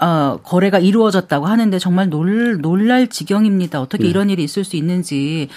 [0.01, 3.81] 어, 거래가 이루어졌다고 하는데 정말 놀, 놀랄 지경입니다.
[3.81, 4.11] 어떻게 네.
[4.11, 5.49] 이런 일이 있을 수 있는지.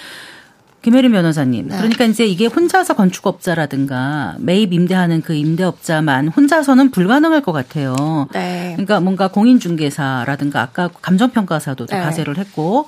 [0.82, 1.68] 김혜림 변호사님.
[1.68, 1.76] 네.
[1.76, 7.96] 그러니까 이제 이게 혼자서 건축업자라든가 매입 임대하는 그 임대업자만 혼자서는 불가능할 것 같아요.
[8.32, 8.72] 네.
[8.76, 11.98] 그러니까 뭔가 공인중개사라든가 아까 감정평가사도 네.
[11.98, 12.86] 가세를 했고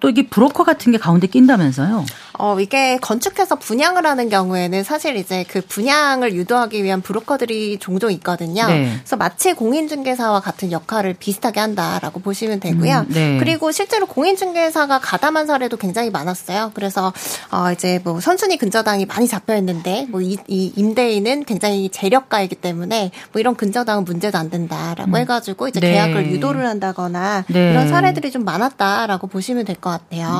[0.00, 2.04] 또 이게 브로커 같은 게 가운데 낀다면서요?
[2.38, 8.66] 어, 이게 건축해서 분양을 하는 경우에는 사실 이제 그 분양을 유도하기 위한 브로커들이 종종 있거든요.
[8.66, 8.94] 네.
[8.96, 13.00] 그래서 마치 공인중개사와 같은 역할을 비슷하게 한다라고 보시면 되고요.
[13.00, 13.36] 음, 네.
[13.38, 16.70] 그리고 실제로 공인중개사가 가담한 사례도 굉장히 많았어요.
[16.72, 17.12] 그래서
[17.50, 23.40] 어, 이제 뭐 선순위 근저당이 많이 잡혀 있는데 뭐이 이 임대인은 굉장히 재력가이기 때문에 뭐
[23.40, 25.16] 이런 근저당은 문제도 안 된다라고 음.
[25.16, 25.92] 해가지고 이제 네.
[25.92, 27.72] 계약을 유도를 한다거나 네.
[27.72, 29.89] 이런 사례들이 좀 많았다라고 보시면 될 것 같아요.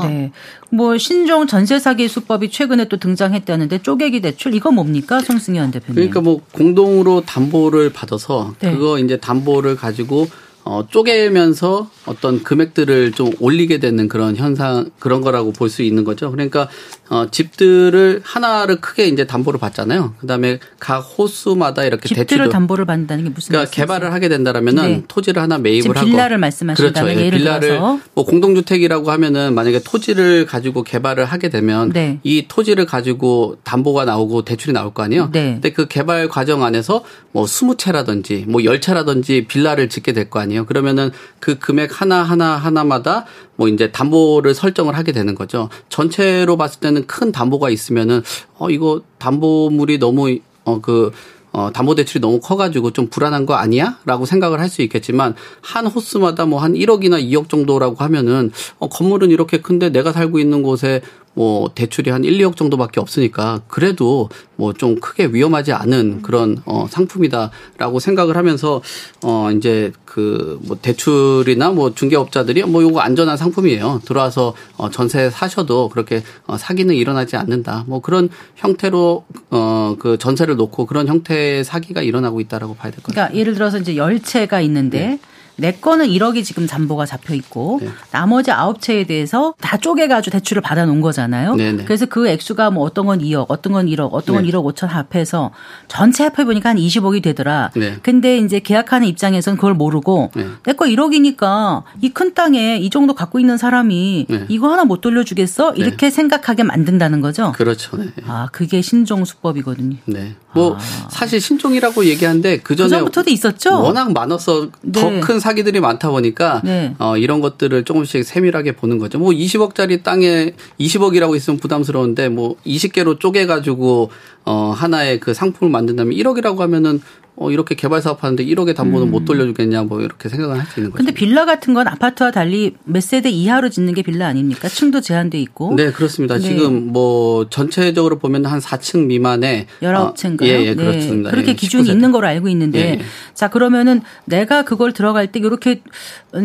[0.09, 0.33] 네.
[0.71, 5.95] 뭐 신종 전세사 사기 수법이 최근에 또 등장했다는데 쪼개기 대출 이거 뭡니까 송승현 대표님?
[5.95, 8.73] 그러니까 뭐 공동으로 담보를 받아서 네.
[8.73, 10.29] 그거 이제 담보를 가지고
[10.65, 16.31] 어, 쪼개면서 어떤 금액들을 좀 올리게 되는 그런 현상 그런 거라고 볼 수 있는 거죠.
[16.33, 16.69] 그러니까
[17.09, 20.15] 어, 집들을 하나를 크게 이제 담보를 받잖아요.
[20.21, 25.05] 그다음에 각 호수마다 이렇게 집들을 대출을 담보를 받는다는 게 무슨 그러니까 개발을 하게 된다라면은 네.
[25.07, 27.21] 토지를 하나 매입을 하고 빌라를 말씀하신다면 그렇죠.
[27.27, 28.01] 예, 빌라를 들어서.
[28.15, 32.19] 뭐 공동주택이라고 하면은 만약에 토지를 가지고 개발을 하게 되면 네.
[32.25, 35.31] 이 토지를 가지고 담보가 나오고 대출이 나올 거 아니에요.
[35.33, 35.53] 네.
[35.55, 40.50] 근데 그 개발 과정 안에서 뭐 20채라든지 뭐 10채라든지 빌라를 짓게 될 거 아니에요.
[40.67, 45.69] 그러면은 그 금액 하나 하나 하나마다 뭐 이제 담보를 설정을 하게 되는 거죠.
[45.89, 48.23] 전체로 봤을 때는 큰 담보가 있으면은
[48.59, 51.13] 어 이거 담보물이 너무 어그
[51.53, 53.99] 어, 담보 대출이 너무 커가지고 좀 불안한 거 아니야?
[54.05, 59.33] 라고 생각을 할 수 있겠지만, 한 호수마다 뭐 한 1억이나 2억 정도라고 하면은, 어, 건물은
[59.33, 61.01] 이렇게 큰데 내가 살고 있는 곳에
[61.41, 66.87] 뭐 대출이 한 1, 2억 정도밖에 없으니까 그래도 뭐 좀 크게 위험하지 않은 그런 어
[66.91, 68.83] 상품이다라고 생각을 하면서
[69.25, 74.03] 어 이제 그 뭐 대출이나 뭐 중개업자들이 뭐 요거 안전한 상품이에요.
[74.05, 77.85] 들어와서 어 전세 사셔도 그렇게 어 사기는 일어나지 않는다.
[77.87, 83.29] 뭐 그런 형태로 어그 전세를 놓고 그런 형태의 사기가 일어나고 있다라고 봐야 될 것 같아요.
[83.29, 85.19] 그러니까 예를 들어서 이제 열채가 있는데 네.
[85.61, 87.89] 내 거는 1억이 지금 담보가 잡혀 있고 네.
[88.11, 91.55] 나머지 9채에 대해서 다 쪼개가지고 대출을 받아 놓은 거잖아요.
[91.55, 91.73] 네네.
[91.79, 91.85] 네.
[91.85, 94.51] 그래서 그 액수가 뭐 어떤 건 2억, 어떤 건 1억, 어떤 건 네.
[94.51, 95.51] 1억 5천 합해서
[95.89, 97.71] 전체 합해 보니까 한 20억이 되더라.
[97.75, 97.97] 네.
[98.03, 100.47] 근데 이제 계약하는 입장에서는 그걸 모르고 네.
[100.65, 104.45] 내거 1억이니까 이 큰 땅에 이 정도 갖고 있는 사람이 네.
[104.49, 105.75] 이거 하나 못 돌려주겠어?
[105.75, 106.11] 이렇게 네.
[106.11, 107.53] 생각하게 만든다는 거죠.
[107.53, 107.97] 그렇죠.
[108.27, 109.97] 아 그게 신종 수법이거든요.
[110.07, 110.35] 네.
[110.53, 110.79] 뭐 아.
[111.11, 113.81] 사실 신종이라고 얘기하는데 그 전에 그전부터도 있었죠.
[113.83, 116.95] 워낙 많아서 더 큰 사 기들이 많다 보니까 네.
[116.99, 119.19] 어, 이런 것들을 조금씩 세밀하게 보는 거죠.
[119.19, 124.11] 뭐 20억짜리 땅에 20억이라고 있으면 부담스러운데 뭐 20개로 쪼개 가지고
[124.45, 127.01] 어, 하나의 그 상품을 만든다면 1억이라고 하면은
[127.43, 129.11] 어, 이렇게 개발 사업하는데 1억의 담보는 음.
[129.13, 130.99] 못 돌려주겠냐 뭐 이렇게 생각을 할 수 있는 거죠.
[131.03, 134.69] 근데 빌라 같은 건 아파트와 달리 몇 세대 이하로 짓는 게 빌라 아닙니까?
[134.69, 135.73] 층도 제한돼 있고.
[135.75, 136.35] 네, 그렇습니다.
[136.37, 136.43] 네.
[136.43, 140.43] 지금 뭐 전체적으로 보면 한 4층 미만에 19채인가요?
[140.43, 141.31] 어, 예, 예, 그렇습니다.
[141.31, 141.35] 네.
[141.35, 141.93] 그렇게 예, 기준이 19세대.
[141.93, 143.01] 있는 걸로 알고 있는데 예, 예.
[143.33, 145.81] 자, 그러면은 내가 그걸 들어갈 때 이렇게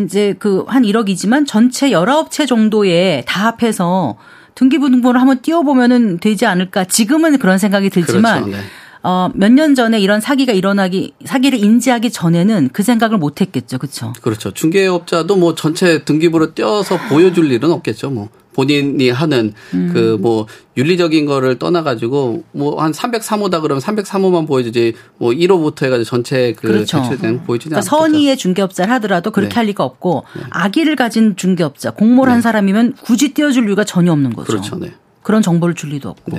[0.04, 4.16] 이제 그 한 1억이지만 전체 19채 정도에 다 합해서
[4.54, 6.84] 등기부등본을 한번 띄워보면은 되지 않을까.
[6.84, 8.56] 지금은 그런 생각이 들지만 그렇죠.
[8.56, 8.64] 네.
[9.08, 13.78] 어, 몇 년 전에 이런 사기가 일어나기 사기를 인지하기 전에는 그 생각을 못 했겠죠.
[13.78, 14.12] 그렇죠.
[14.20, 14.50] 그렇죠.
[14.50, 18.10] 중개업자도 뭐 전체 등기부로 떼어서 보여 줄 일은 없겠죠.
[18.10, 19.90] 뭐 본인이 하는 음.
[19.92, 26.04] 그뭐 윤리적인 거를 떠나 가지고 뭐 한 303호다 그러면 303호만 보여주지 뭐 1호부터 해 가지고
[26.04, 27.00] 전체 그 그렇죠.
[27.02, 29.54] 대출된 보여주지 그러니까 선의의 중개업자를 하더라도 그렇게 네.
[29.54, 30.42] 할 리가 없고 네.
[30.50, 32.32] 악의를 가진 중개업자 공모를 네.
[32.32, 34.46] 한 사람이면 굳이 띄워줄 이유가 전혀 없는 거죠.
[34.48, 34.76] 그렇죠.
[34.80, 34.92] 네.
[35.22, 36.36] 그런 정보를 줄 리도 없고.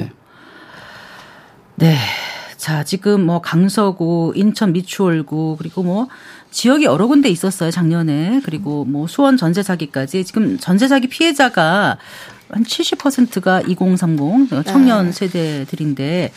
[1.78, 1.96] 네.
[2.58, 2.64] 네.
[2.64, 6.08] 자, 지금 뭐 강서구, 인천 미추홀구, 그리고 뭐
[6.52, 8.42] 지역이 여러 군데 있었어요, 작년에.
[8.44, 10.24] 그리고 뭐 수원 전세 사기까지.
[10.26, 11.98] 지금 전세 사기 피해자가
[12.50, 15.12] 한 70%가 2030 청년 네.
[15.12, 16.32] 세대들인데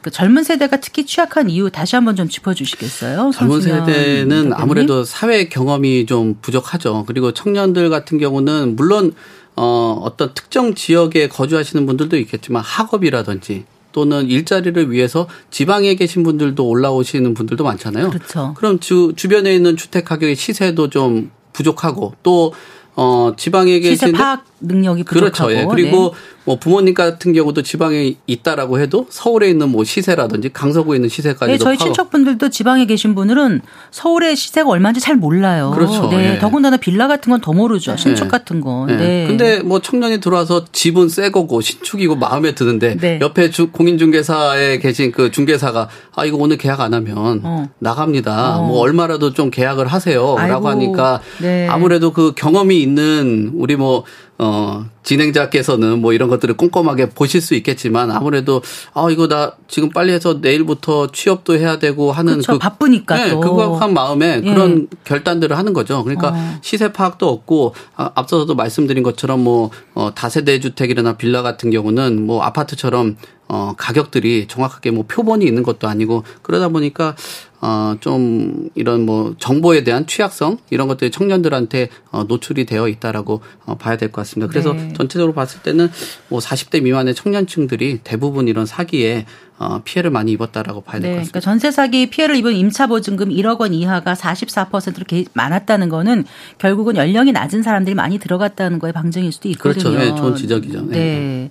[0.00, 3.32] 그 젊은 세대가 특히 취약한 이유 다시 한번 좀 짚어주시겠어요?
[3.34, 4.52] 젊은 세대는 대표님?
[4.54, 7.04] 아무래도 사회 경험이 좀 부족하죠.
[7.06, 9.12] 그리고 청년들 같은 경우는 물론
[9.56, 17.34] 어, 어떤 특정 지역에 거주하시는 분들도 있겠지만 학업이라든지 또는 일자리를 위해서 지방에 계신 분들도 올라오시는
[17.34, 18.10] 분들도 많잖아요.
[18.10, 18.54] 그렇죠.
[18.56, 22.52] 그럼 주, 주변에 있는 주택 가격의 시세도 좀 부족하고 또
[22.94, 25.52] 어, 지방에 계신 시세 파악 능력이 부족하고 그렇죠.
[25.52, 25.66] 예.
[25.68, 26.38] 그리고 네.
[26.44, 31.58] 뭐 부모님 같은 경우도 지방에 있다라고 해도 서울에 있는 뭐 시세라든지 강서구에 있는 시세까지 네,
[31.58, 31.84] 저희 파악.
[31.86, 35.72] 친척분들도 지방에 계신 분들은 서울의 시세가 얼마인지 잘 몰라요.
[35.74, 36.08] 그렇죠.
[36.08, 36.34] 네.
[36.34, 36.38] 예.
[36.38, 37.96] 더군다나 빌라 같은 건 더 모르죠.
[37.96, 38.28] 신축 예.
[38.28, 38.90] 같은 건.
[38.90, 38.96] 예.
[38.96, 39.26] 네.
[39.28, 43.18] 근데 뭐 청년이 들어와서 집은 새 거고 신축이고 마음에 드는데 네.
[43.22, 47.68] 옆에 주, 공인중개사에 계신 그 중개사가 아 이거 오늘 계약 안 하면 어.
[47.78, 48.58] 나갑니다.
[48.58, 48.66] 어.
[48.66, 51.68] 뭐 얼마라도 좀 계약을 하세요라고 하니까 네.
[51.68, 54.04] 아무래도 그 경험이 있는 우리 뭐
[54.40, 58.62] 어, 진행자께서는 뭐 이런 것들을 꼼꼼하게 보실 수 있겠지만 아무래도
[58.94, 62.52] 아 이거 나 지금 빨리 해서 내일부터 취업도 해야 되고 하는 그렇죠.
[62.52, 63.40] 그 바쁘니까 네, 또.
[63.40, 64.48] 그거한 마음에 예.
[64.48, 66.04] 그런 결단들을 하는 거죠.
[66.04, 66.58] 그러니까 어.
[66.62, 72.42] 시세 파악도 없고 아, 앞서서도 말씀드린 것처럼 뭐 어, 다세대 주택이나 빌라 같은 경우는 뭐
[72.42, 73.16] 아파트처럼
[73.48, 77.16] 어, 가격들이 정확하게 뭐 표본이 있는 것도 아니고 그러다 보니까
[77.60, 83.76] 어, 좀 이런 뭐 정보에 대한 취약성 이런 것들이 청년들한테 어, 노출이 되어 있다라고 어,
[83.76, 84.48] 봐야 될 것 같습니다.
[84.50, 84.92] 그래서 네.
[84.96, 85.90] 전체적으로 봤을 때는
[86.28, 89.26] 뭐 40대 미만의 청년층들이 대부분 이런 사기에
[89.58, 91.32] 어, 피해를 많이 입었다라고 봐야 될것 네, 같습니다.
[91.32, 96.24] 그러니까 전세 사기 피해를 입은 임차 보증금 1억 원 이하가 44%로 많았다는 거는
[96.58, 99.82] 결국은 연령이 낮은 사람들이 많이 들어갔다는 거에 방증일 수도 있거든요.
[99.82, 99.98] 그렇죠.
[99.98, 100.82] 네, 좋은 지적이죠.
[100.82, 100.96] 네.
[100.96, 101.50] 네.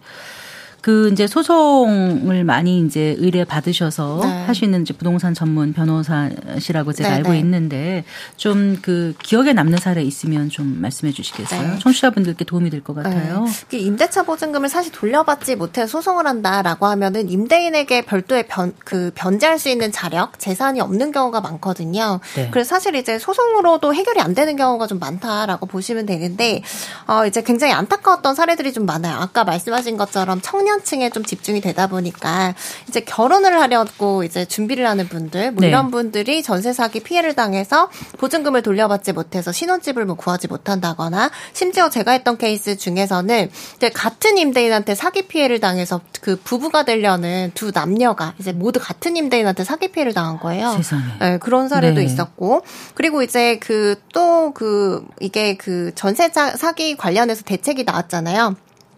[0.88, 4.45] 그 이제 소송을 많이 이제 의뢰 받으셔서 네.
[4.45, 7.39] 하시는 이제 부동산 전문 변호사시라고 제가 네, 알고 네.
[7.39, 8.06] 있는데
[8.38, 11.62] 좀 그 기억에 남는 사례 있으면 좀 말씀해 주시겠어요?
[11.62, 11.80] 네.
[11.80, 13.43] 청취자분들께 도움이 될 것 같아요.
[13.43, 13.52] 네.
[13.69, 19.67] 그 임대차 보증금을 사실 돌려받지 못해 소송을 한다라고 하면은 임대인에게 별도의 변, 그 변제할 수
[19.69, 22.19] 있는 자력, 재산이 없는 경우가 많거든요.
[22.36, 22.50] 네.
[22.52, 26.62] 그래서 사실 이제 소송으로도 해결이 안 되는 경우가 좀 많다라고 보시면 되는데
[27.08, 29.17] 어 이제 굉장히 안타까웠던 사례들이 좀 많아요.
[29.19, 32.54] 아까 말씀하신 것처럼 청년 청년층에 좀 집중이 되다 보니까
[32.88, 35.68] 이제 결혼을 하려고 이제 준비를 하는 분들 뭐 네.
[35.68, 42.12] 이런 분들이 전세 사기 피해를 당해서 보증금을 돌려받지 못해서 신혼집을 뭐 구하지 못한다거나 심지어 제가
[42.12, 48.52] 했던 케이스 중에서는 이제 같은 임대인한테 사기 피해를 당해서 그 부부가 되려는 두 남녀가 이제
[48.52, 50.74] 모두 같은 임대인한테 사기 피해를 당한 거예요.
[50.74, 51.04] 세상에.
[51.20, 52.06] 네, 그런 사례도 네.
[52.06, 52.63] 있었고
[52.94, 58.56] 그리고 이제 그 또그 그 이게 그 전세 사기 관련해서 대책이 나왔잖아요.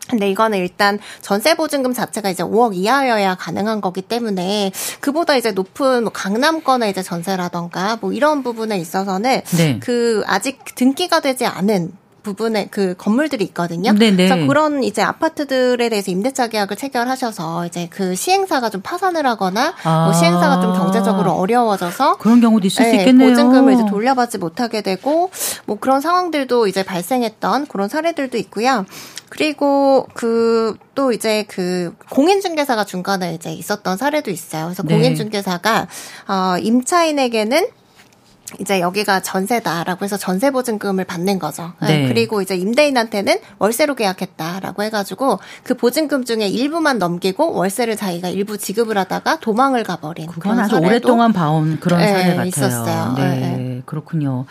[0.10, 6.04] 근데 이거는 일단 전세 보증금 자체가 이제 5억 이하여야 가능한 거기 때문에 그보다 이제 높은
[6.04, 9.80] 뭐 강남권의 이제 전세라던가 뭐 이런 부분에 있어서는 네.
[9.80, 11.93] 그 아직 등기가 되지 않은
[12.24, 13.93] 부분에 그 건물들이 있거든요.
[13.93, 14.17] 네네.
[14.17, 14.30] 네.
[14.30, 20.06] 그래서 그런 이제 아파트들에 대해서 임대차 계약을 체결하셔서 이제 그 시행사가 좀 파산을 하거나 아.
[20.06, 23.30] 뭐 시행사가 좀 경제적으로 어려워져서 그런 경우도 있을 네, 수 있겠네요.
[23.30, 25.32] 보증금을 이제 돌려받지 못하게 되고
[25.65, 28.86] 뭐 그런 상황들도 이제 발생했던 그런 사례들도 있고요.
[29.30, 34.65] 그리고 그 또 이제 그 공인중개사가 중간에 이제 있었던 사례도 있어요.
[34.65, 34.96] 그래서 네.
[34.96, 35.88] 공인중개사가
[36.28, 37.70] 어 임차인에게는
[38.59, 41.73] 이제 여기가 전세다라고 해서 전세 보증금을 받는 거죠.
[41.81, 42.07] 네.
[42.07, 48.97] 그리고 이제 임대인한테는 월세로 계약했다라고 해가지고 그 보증금 중에 일부만 넘기고 월세를 자기가 일부 지급을
[48.97, 52.45] 하다가 도망을 가버린 그건 아주 오랫동안 봐온 그런 네, 사례 같아요.
[52.45, 53.13] 있었어요.
[53.17, 54.45] 네, 네, 그렇군요.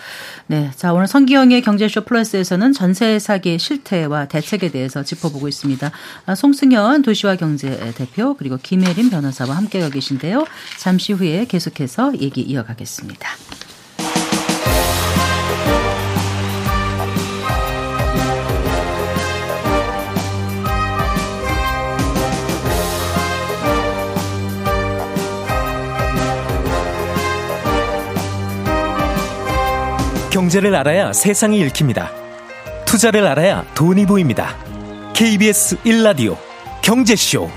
[0.47, 5.91] 네, 자 오늘 성기영의 경제쇼 플러스에서는 전세 사기의 실태와 대책에 대해서 짚어보고 있습니다.
[6.27, 10.45] 아, 송승현 도시와 경제 대표 그리고 김혜림 변호사와 함께 가 계신데요.
[10.79, 13.29] 잠시 후에 계속해서 얘기 이어가겠습니다.
[30.39, 32.13] 경제를 알아야 세상이 읽힙니다.
[32.87, 34.57] 투자를 알아야 돈이 보입니다.
[35.13, 36.37] KBS 1라디오
[36.81, 37.51] 경제쇼.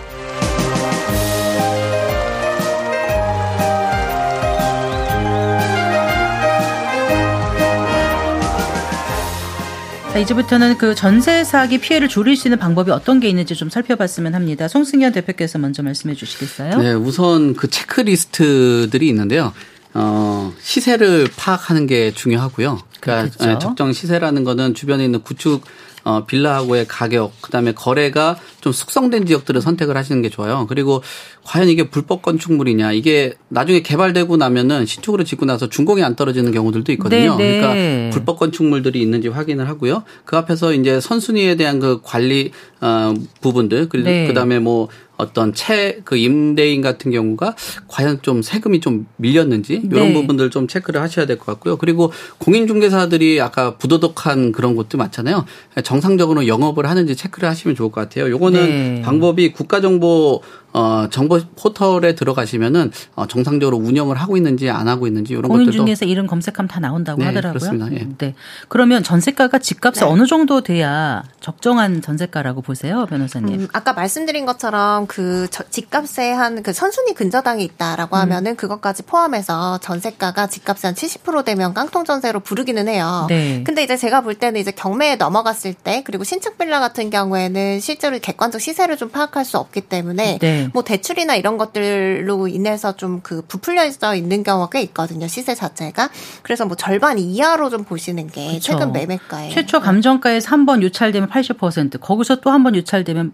[10.12, 14.34] 자, 이제부터는 그 전세 사기 피해를 줄일 수 있는 방법이 어떤 게 있는지 좀 살펴봤으면
[14.34, 14.67] 합니다.
[14.67, 16.78] 송승현 대표께서 먼저 말씀해 주시겠어요?
[16.80, 19.54] 네, 우선 그 체크리스트들이 있는데요.
[19.93, 22.80] 어, 시세를 파악하는 게 중요하고요.
[22.99, 23.60] 그러니까 그렇죠.
[23.60, 25.63] 적정 시세라는 거는 주변에 있는 구축
[26.04, 30.65] 어, 빌라하고의 가격, 그 다음에 거래가 좀 숙성된 지역들을 선택을 하시는 게 좋아요.
[30.67, 31.04] 그리고
[31.43, 36.91] 과연 이게 불법 건축물이냐, 이게 나중에 개발되고 나면은 신축으로 짓고 나서 준공이 안 떨어지는 경우들도
[36.93, 37.38] 있거든요.
[37.38, 37.60] 네네.
[37.60, 38.10] 그러니까 네.
[38.12, 40.04] 불법 건축물들이 있는지 확인을 하고요.
[40.25, 44.25] 그 앞에서 이제 선순위에 대한 그 관리, 어, 부분들, 그리고 네.
[44.25, 44.88] 그 다음에 뭐
[45.22, 47.56] 어떤 채 그 임대인 같은 경우가
[47.88, 50.14] 과연 좀 세금이 좀 밀렸는지 이런 네.
[50.14, 51.78] 부분들 좀 체크를 하셔야 될 것 같고요.
[51.78, 55.46] 그리고 공인중개사들이 아까 부도덕한 그런 곳도 많잖아요.
[55.84, 58.30] 정상적으로 영업을 하는지 체크를 하시면 좋을 것 같아요.
[58.32, 59.02] 요거는 네.
[59.04, 60.42] 방법이 국가정보
[60.74, 66.06] 어, 정보 포털에 들어가시면은 어, 정상적으로 운영을 하고 있는지 안 하고 있는지 이런 것들도 중에서
[66.06, 67.60] 이름 검색하면 다 나온다고 네, 하더라고요.
[67.60, 67.94] 그렇습니다.
[67.94, 68.08] 예.
[68.18, 68.36] 네.
[68.70, 70.06] 그러면 전세가가 집값이 네.
[70.06, 73.62] 어느 정도 돼야 적정한 전세가라고 보세요, 변호사님?
[73.62, 78.22] 음, 아까 말씀드린 것처럼 그 집값에 한 그 선순위 근저당이 있다라고 음.
[78.22, 83.26] 하면은 그것까지 포함해서 전세가가 집값이 한70% 되면 깡통 전세로 부르기는 해요.
[83.30, 83.64] 네.
[83.66, 88.18] 근데 이제 제가 볼 때는 이제 경매에 넘어갔을 때 그리고 신축 빌라 같은 경우에는 실제로
[88.20, 90.61] 객관적 시세를 좀 파악할 수 없기 때문에 네.
[90.65, 90.69] 네.
[90.74, 95.28] 뭐 대출이나 이런 것들로 인해서 좀 그 부풀려져 있는 경우가 꽤 있거든요.
[95.28, 96.10] 시세 자체가.
[96.43, 98.60] 그래서 뭐 절반 이하로 좀 보시는 게 그렇죠.
[98.74, 103.34] 최근 매매가에 최초 감정가에서 한 번 유찰되면 80% 거기서 또 한 번 유찰되면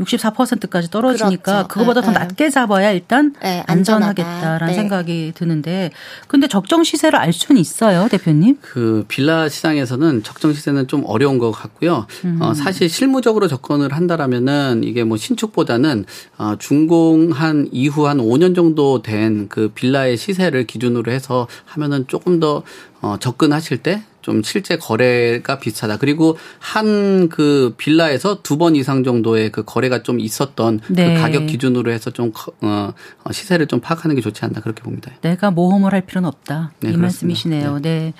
[0.00, 1.68] 64%까지 떨어지니까 그렇죠.
[1.68, 4.74] 그거보다 네, 더 낮게 잡아야 일단 네, 안전하겠다라는 네.
[4.74, 5.90] 생각이 드는데
[6.28, 8.58] 근데 적정 시세를 알 수는 있어요, 대표님?
[8.60, 12.06] 그 빌라 시장에서는 적정 시세는 좀 어려운 것 같고요.
[12.24, 12.38] 음.
[12.40, 16.04] 어, 사실 실무적으로 접근을 한다라면은 이게 뭐 신축보다는
[16.38, 22.62] 어, 준공한 이후 한 5년 정도 된 그 빌라의 시세를 기준으로 해서 하면은 조금 더
[23.00, 25.96] 어, 접근하실 때 좀 실제 거래가 비슷하다.
[25.96, 31.14] 그리고 한 그 빌라에서 두 번 이상 정도의 그 거래가 좀 있었던 그 네.
[31.14, 32.92] 그 가격 기준으로 해서 좀 어,
[33.24, 35.10] 어, 시세를 좀 파악하는 게 좋지 않나 그렇게 봅니다.
[35.22, 36.72] 내가 모험을 할 필요는 없다.
[36.80, 37.00] 네, 이 그렇습니다.
[37.02, 37.78] 말씀이시네요.
[37.80, 37.80] 네.
[37.88, 38.14] 네.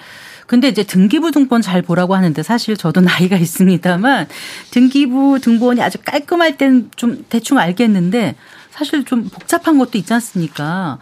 [0.47, 4.29] 근데 이제 등기부 등본 잘 보라고 하는데 사실 저도 나이가 있습니다만
[4.71, 8.35] 등기부 등본이 아주 깔끔할 땐 좀 대충 알겠는데
[8.71, 10.99] 사실 좀 복잡한 것도 있지 않습니까?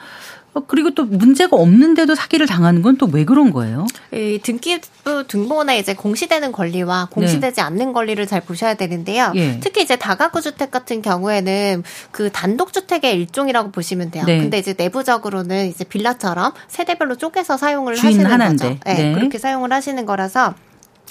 [0.57, 3.87] 어, 그리고 또 문제가 없는데도 사기를 당하는 건 또 왜 그런 거예요?
[4.13, 7.61] 이 등기부 등본에 이제 공시되는 권리와 공시되지 네.
[7.63, 9.33] 않는 권리를 잘 보셔야 되는데요.
[9.37, 9.61] 예.
[9.61, 14.25] 특히 이제 다가구 주택 같은 경우에는 그 단독 주택의 일종이라고 보시면 돼요.
[14.27, 14.39] 네.
[14.39, 18.69] 근데 이제 내부적으로는 이제 빌라처럼 세대별로 쪼개서 사용을 하시는 하나인데.
[18.69, 18.81] 거죠.
[18.87, 18.95] 네.
[18.95, 19.13] 네.
[19.13, 20.55] 그렇게 사용을 하시는 거라서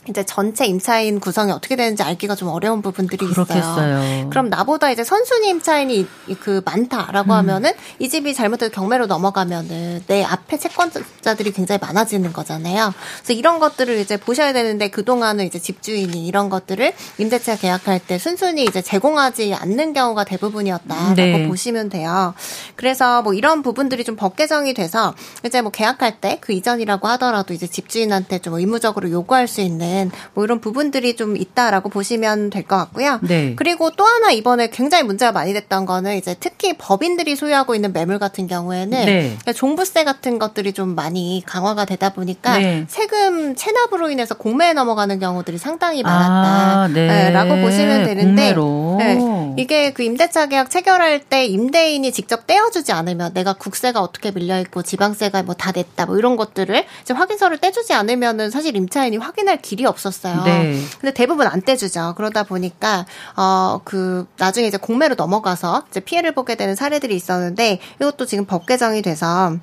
[0.10, 3.60] 이제 전체 임차인 구성이 어떻게 되는지 알기가 좀 어려운 부분들이 그렇겠어요.
[3.60, 4.30] 있어요.
[4.30, 6.08] 그럼 나보다 이제 선순위 임차인이
[6.40, 7.38] 그 많다라고 음.
[7.38, 12.94] 하면은 이 집이 잘못해서 경매로 넘어가면은 내 앞에 채권자들이 굉장히 많아지는 거잖아요.
[13.20, 18.18] 그래서 이런 것들을 이제 보셔야 되는데 그 동안은 이제 집주인이 이런 것들을 임대차 계약할 때
[18.18, 21.48] 순순히 이제 제공하지 않는 경우가 대부분이었다라고 네.
[21.48, 22.34] 보시면 돼요.
[22.76, 25.14] 그래서 뭐 이런 부분들이 좀 법 개정이 돼서
[25.46, 30.12] 이제 뭐 계약할 때 그 이전이라고 하더라도 이제 집주인한테 좀 의무적으로 요구할 수 있는 있는
[30.34, 33.20] 뭐 이런 부분들이 좀 있다라고 보시면 될 것 같고요.
[33.22, 33.54] 네.
[33.56, 38.18] 그리고 또 하나 이번에 굉장히 문제가 많이 됐던 거는 이제 특히 법인들이 소유하고 있는 매물
[38.18, 39.22] 같은 경우에는 네.
[39.22, 42.86] 그러니까 종부세 같은 것들이 좀 많이 강화가 되다 보니까 네.
[42.88, 47.62] 세금 체납으로 인해서 공매에 넘어가는 경우들이 상당히 많았다라고 아, 네.
[47.62, 48.56] 보시면 되는데
[48.98, 49.18] 네.
[49.58, 54.82] 이게 그 임대차 계약 체결할 때 임대인이 직접 떼어주지 않으면 내가 국세가 어떻게 밀려 있고
[54.82, 59.85] 지방세가 뭐 다 냈다 뭐 이런 것들을 이제 확인서를 떼주지 않으면은 사실 임차인이 확인할 길이
[59.88, 60.44] 없었어요.
[60.44, 60.82] 네.
[61.00, 62.14] 근데 대부분 안 떼주죠.
[62.18, 68.26] 그러다 보니까 어 그 나중에 이제 공매로 넘어가서 이제 피해를 보게 되는 사례들이 있었는데 이것도
[68.26, 69.58] 지금 법 개정이 돼서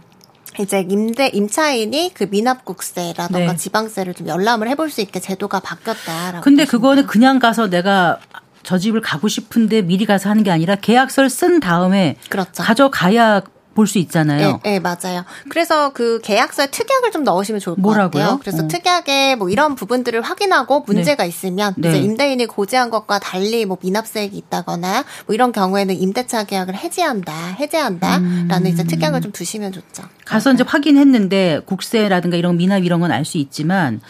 [0.58, 3.56] 이제 임대 임차인이 그 미납국세라던가 네.
[3.56, 6.42] 지방세를 좀 열람을 해볼 수 있게 제도가 바뀌었다라고.
[6.42, 8.18] 근데 그거는 그냥 가서 내가
[8.62, 12.62] 저 집을 가고 싶은데 미리 가서 하는 게 아니라 계약서를 쓴 다음에 그렇죠.
[12.62, 13.42] 가져가야
[13.74, 14.60] 볼 수 있잖아요.
[14.62, 15.24] 네, 네, 맞아요.
[15.48, 18.22] 그래서 그 계약서에 특약을 좀 넣으시면 좋을 것 뭐라고요?
[18.22, 18.38] 같아요.
[18.40, 18.68] 그래서 어.
[18.68, 21.28] 특약에 뭐 이런 부분들을 확인하고 문제가 네.
[21.28, 21.88] 있으면 네.
[21.90, 28.66] 이제 임대인이 고지한 것과 달리 뭐 미납세액이 있다거나 뭐 이런 경우에는 임대차 계약을 해지한다, 해제한다라는
[28.66, 28.66] 음.
[28.66, 30.02] 이제 특약을 좀 두시면 좋죠.
[30.24, 34.00] 가서 이제 확인했는데 국세라든가 이런 미납 이런 건 알 수 있지만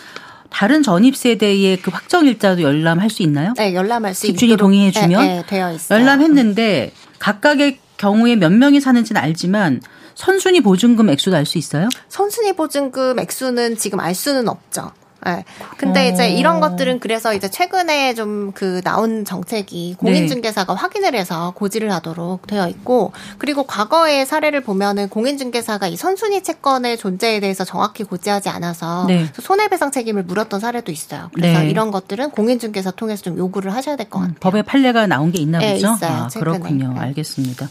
[0.50, 3.54] 다른 전입 세대의 그 확정 일자도 열람할 수 있나요?
[3.56, 5.98] 네, 열람할 수 집주인이 동의해 주면 네, 네, 되어 있어요.
[5.98, 9.80] 열람했는데 각각의 경우에 몇 명이 사는지는 알지만
[10.16, 11.88] 선순위 보증금 액수도 알 수 있어요?
[12.08, 14.90] 선순위 보증금 액수는 지금 알 수는 없죠.
[15.26, 15.44] 네.
[15.76, 16.12] 근데 어.
[16.12, 20.80] 이제 이런 것들은 그래서 이제 최근에 좀 그 나온 정책이 공인중개사가 네.
[20.80, 27.40] 확인을 해서 고지를 하도록 되어 있고 그리고 과거의 사례를 보면은 공인중개사가 이 선순위 채권의 존재에
[27.40, 29.26] 대해서 정확히 고지하지 않아서 네.
[29.40, 31.30] 손해배상 책임을 물었던 사례도 있어요.
[31.34, 31.70] 그래서 네.
[31.70, 34.36] 이런 것들은 공인중개사 통해서 좀 요구를 하셔야 될것 음, 같아요.
[34.36, 35.94] 음, 법에 판례가 나온 게 있나 네, 보죠?
[35.94, 36.10] 있어요.
[36.10, 36.92] 아, 그렇군요.
[36.94, 37.00] 네.
[37.00, 37.68] 알겠습니다.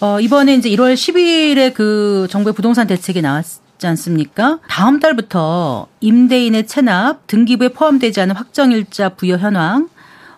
[0.00, 3.44] 어, 이번에 이제 1월 10일에 그 정부의 부동산 대책이 나왔
[3.82, 4.60] 있지 않습니까?
[4.68, 9.88] 다음 달부터 임대인의 체납, 등기부에 포함되지 않은 확정일자 부여 현황,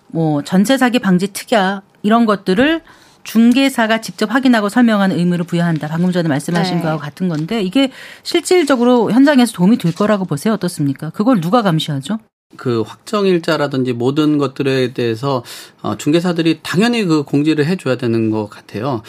[0.09, 2.81] 뭐 전세 사기 방지 특약 이런 것들을
[3.23, 5.89] 중개사가 직접 확인하고 설명하는 의무를 부여한다.
[5.89, 6.83] 방금 전에 말씀하신 네.
[6.83, 7.91] 거하고 같은 건데 이게
[8.23, 10.55] 실질적으로 현장에서 도움이 될 거라고 보세요.
[10.55, 11.11] 어떻습니까?
[11.11, 12.19] 그걸 누가 감시하죠?
[12.57, 15.43] 그 확정일자라든지 모든 것들에 대해서
[15.83, 19.03] 어, 중개사들이 당연히 그 공지를 해줘야 되는 것 같아요.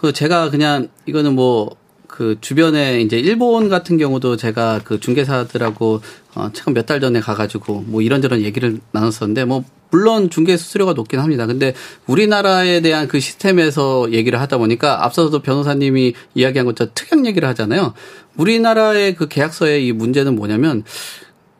[0.00, 1.76] 그 제가 그냥 이거는 뭐
[2.20, 6.02] 그 주변에 이제 일본 같은 경우도 제가 그 중개사들하고
[6.34, 11.18] 어 최근 몇 달 전에 가가지고 뭐 이런저런 얘기를 나눴었는데 뭐 물론 중개 수수료가 높긴
[11.18, 11.46] 합니다.
[11.46, 11.72] 근데
[12.06, 17.94] 우리나라에 대한 그 시스템에서 얘기를 하다 보니까 앞서도 변호사님이 이야기한 것처럼 특약 얘기를 하잖아요.
[18.36, 20.84] 우리나라의 그 계약서의 이 문제는 뭐냐면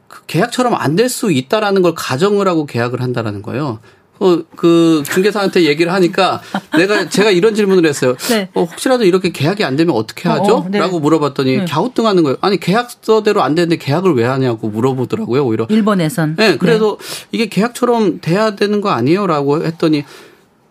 [0.09, 3.79] 그 계약처럼 안 될 수 있다라는 걸 가정을 하고 계약을 한다라는 거예요.
[4.23, 6.43] 어, 그 중개사한테 얘기를 하니까
[6.77, 8.17] 내가 제가 이런 질문을 했어요.
[8.29, 8.49] 네.
[8.55, 10.57] 어, 혹시라도 이렇게 계약이 안 되면 어떻게 어, 하죠?
[10.57, 10.79] 어, 네.
[10.79, 11.65] 라고 물어봤더니 네.
[11.65, 12.37] 갸우뚱하는 거예요.
[12.43, 15.45] 아니 계약서대로 안 되는데 계약을 왜 하냐고 물어보더라고요.
[15.47, 16.37] 오히려 일본에선.
[16.37, 17.27] 네, 그래서 네.
[17.33, 20.05] 이게 계약처럼 돼야 되는 거 아니에요라고 했더니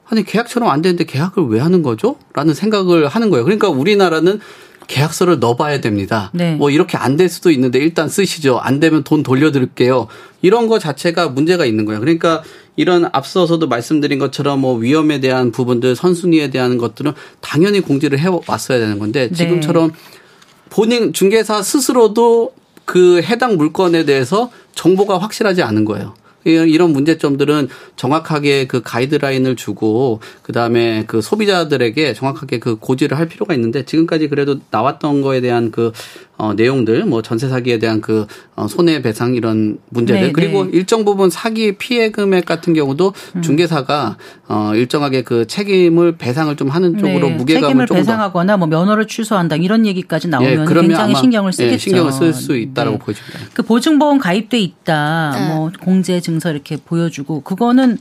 [0.07, 2.17] 아니 계약처럼 안 되는데 계약을 왜 하는 거죠?
[2.33, 3.43] 라는 생각을 하는 거예요.
[3.45, 4.39] 그러니까 우리나라는
[4.87, 6.31] 계약서를 넣어봐야 됩니다.
[6.33, 6.55] 네.
[6.55, 8.57] 뭐 이렇게 안 될 수도 있는데 일단 쓰시죠.
[8.57, 10.07] 안 되면 돈 돌려드릴게요.
[10.41, 11.99] 이런 거 자체가 문제가 있는 거예요.
[11.99, 12.41] 그러니까
[12.79, 17.11] 이런 앞서서도 말씀드린 것처럼 뭐 위험에 대한 부분들, 선순위에 대한 것들은
[17.41, 19.35] 당연히 공지를 해 왔어야 되는 건데 네.
[19.35, 19.91] 지금처럼
[20.69, 22.53] 본인 중개사 스스로도
[22.85, 26.13] 그 해당 물건에 대해서 정보가 확실하지 않은 거예요.
[26.45, 27.67] 이런 문제점들은
[27.97, 34.61] 정확하게 그 가이드라인을 주고 그다음에 그 소비자들에게 정확하게 그 고지를 할 필요가 있는데 지금까지 그래도
[34.71, 35.91] 나왔던 거에 대한 그
[36.39, 38.25] 어, 내용들, 뭐 전세 사기에 대한 그
[38.55, 40.71] 어, 손해배상 이런 문제들 네, 그리고 네.
[40.71, 43.41] 일정 부분 사기 피해 금액 같은 경우도 음.
[43.41, 44.15] 중개사가
[44.47, 49.57] 어, 일정하게 그 책임을 배상을 좀 하는 쪽으로 네, 무게감을 책임을 배상하거나 뭐 면허를 취소한다
[49.57, 51.73] 이런 얘기까지 나오면 예, 굉장히 신경을 쓰겠죠.
[51.73, 53.03] 예, 신경을 쓸 수 있다라고 네.
[53.03, 53.39] 보여집니다.
[53.53, 55.53] 그 보증보험 가입돼 있다, 네.
[55.53, 57.97] 뭐 공제 증서 이렇게 보여주고 그거는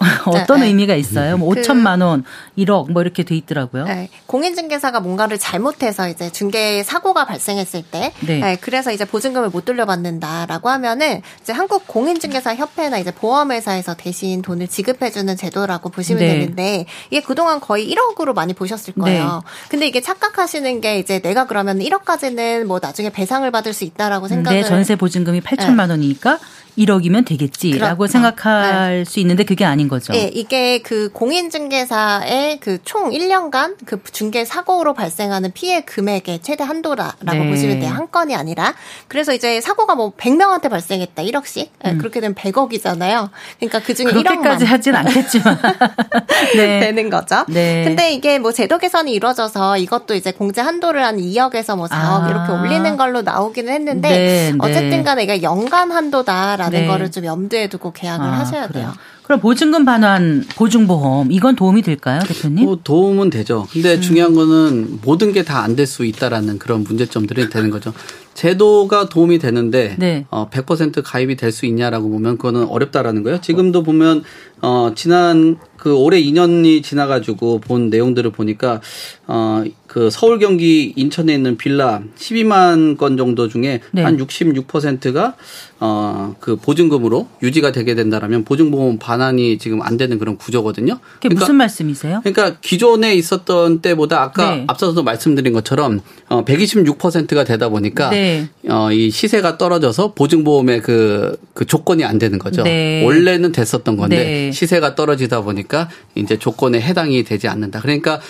[0.26, 1.36] 어떤 네, 의미가 있어요?
[1.36, 2.24] 뭐 그, 5천만 원,
[2.56, 3.84] 1억 뭐 이렇게 돼 있더라고요.
[3.84, 8.40] 네, 공인중개사가 뭔가를 잘못해서 이제 중개 사고가 발생했을 때, 네.
[8.40, 8.56] 네.
[8.60, 15.36] 그래서 이제 보증금을 못 돌려받는다라고 하면은 이제 한국 공인중개사 협회나 이제 보험회사에서 대신 돈을 지급해주는
[15.36, 16.28] 제도라고 보시면 네.
[16.32, 19.42] 되는데 이게 그동안 거의 1억으로 많이 보셨을 거예요.
[19.44, 19.68] 네.
[19.68, 24.60] 근데 이게 착각하시는 게 이제 내가 그러면 1억까지는 뭐 나중에 배상을 받을 수 있다라고 생각을.
[24.60, 26.38] 내 전세 보증금이 8천만 원이니까
[26.80, 28.12] 1억이면 되겠지라고 그렇죠.
[28.12, 29.04] 생각할 네.
[29.04, 30.12] 수 있는데 그게 아닌 거죠.
[30.12, 37.32] 네, 이게 그 공인중개사의 그 총 1년간 그 중개 사고로 발생하는 피해 금액의 최대 한도라라고
[37.32, 37.48] 네.
[37.48, 37.92] 보시면 돼요.
[37.92, 38.74] 한 건이 아니라.
[39.06, 41.68] 그래서 이제 사고가 뭐 100명한테 발생했다 1억씩.
[41.84, 41.98] 네, 음.
[41.98, 43.30] 그렇게 되면 100억이잖아요.
[43.58, 45.58] 그러니까 그 중에 1억까지 하진 않겠지만
[46.56, 46.80] 네.
[46.80, 47.44] 되는 거죠.
[47.48, 47.84] 네.
[47.84, 52.28] 근데 이게 뭐 제도 개선이 이루어져서 이것도 이제 공제 한도를 한 2억에서 뭐 4억 아.
[52.28, 54.58] 이렇게 올리는 걸로 나오기는 했는데 네, 네.
[54.58, 56.86] 어쨌든 간에 이게 연간 한도다라는 라는 네.
[56.86, 58.86] 거를 좀 염두에 두고 계약을 아, 하셔야 그래요.
[58.86, 58.94] 돼요.
[59.22, 62.64] 그럼 보증금 반환 보증보험 이건 도움이 될까요, 대표님?
[62.64, 63.66] 뭐 도움은 되죠.
[63.72, 64.00] 근데 음.
[64.00, 67.92] 중요한 거는 모든 게 다 안 될 수 있다라는 그런 문제점들이 되는 거죠.
[68.40, 70.24] 제도가 도움이 되는데 네.
[70.30, 73.40] 어, 100% 가입이 될 수 있냐라고 보면 그거는 어렵다라는 거예요.
[73.40, 74.22] 지금도 보면
[74.62, 78.80] 어, 지난 그 올해 2년이 지나가지고 본 내용들을 보니까
[79.26, 84.02] 어, 그 서울 경기 인천에 있는 빌라 12만 건 정도 중에 네.
[84.02, 85.34] 한 66%가
[85.80, 90.98] 어, 그 보증금으로 유지가 되게 된다라면 보증보험 반환이 지금 안 되는 그런 구조거든요.
[91.14, 92.20] 그게 그러니까, 무슨 말씀이세요?
[92.22, 94.64] 그러니까 기존에 있었던 때보다 아까 네.
[94.68, 98.29] 앞서서 말씀드린 것처럼 어, 126%가 되다 보니까 네.
[98.68, 102.62] 어, 이 시세가 떨어져서 보증보험의 그, 그 조건이 안 되는 거죠.
[102.62, 103.04] 네.
[103.04, 104.52] 원래는 됐었던 건데 네.
[104.52, 107.80] 시세가 떨어지다 보니까 이제 조건에 해당이 되지 않는다.
[107.80, 108.20] 그러니까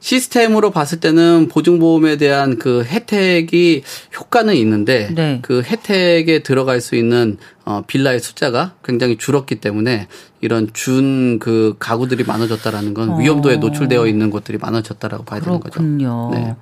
[0.00, 3.82] 시스템으로 봤을 때는 보증보험에 대한 그 혜택이
[4.16, 5.40] 효과는 있는데 네.
[5.42, 10.06] 그 혜택에 들어갈 수 있는 어 빌라의 숫자가 굉장히 줄었기 때문에
[10.40, 13.18] 이런 준 그 가구들이 많아졌다라는 건 어.
[13.18, 15.70] 위험도에 노출되어 있는 것들이 많아졌다라고 봐야 그렇군요.
[15.70, 16.30] 되는 거죠.
[16.32, 16.56] 네.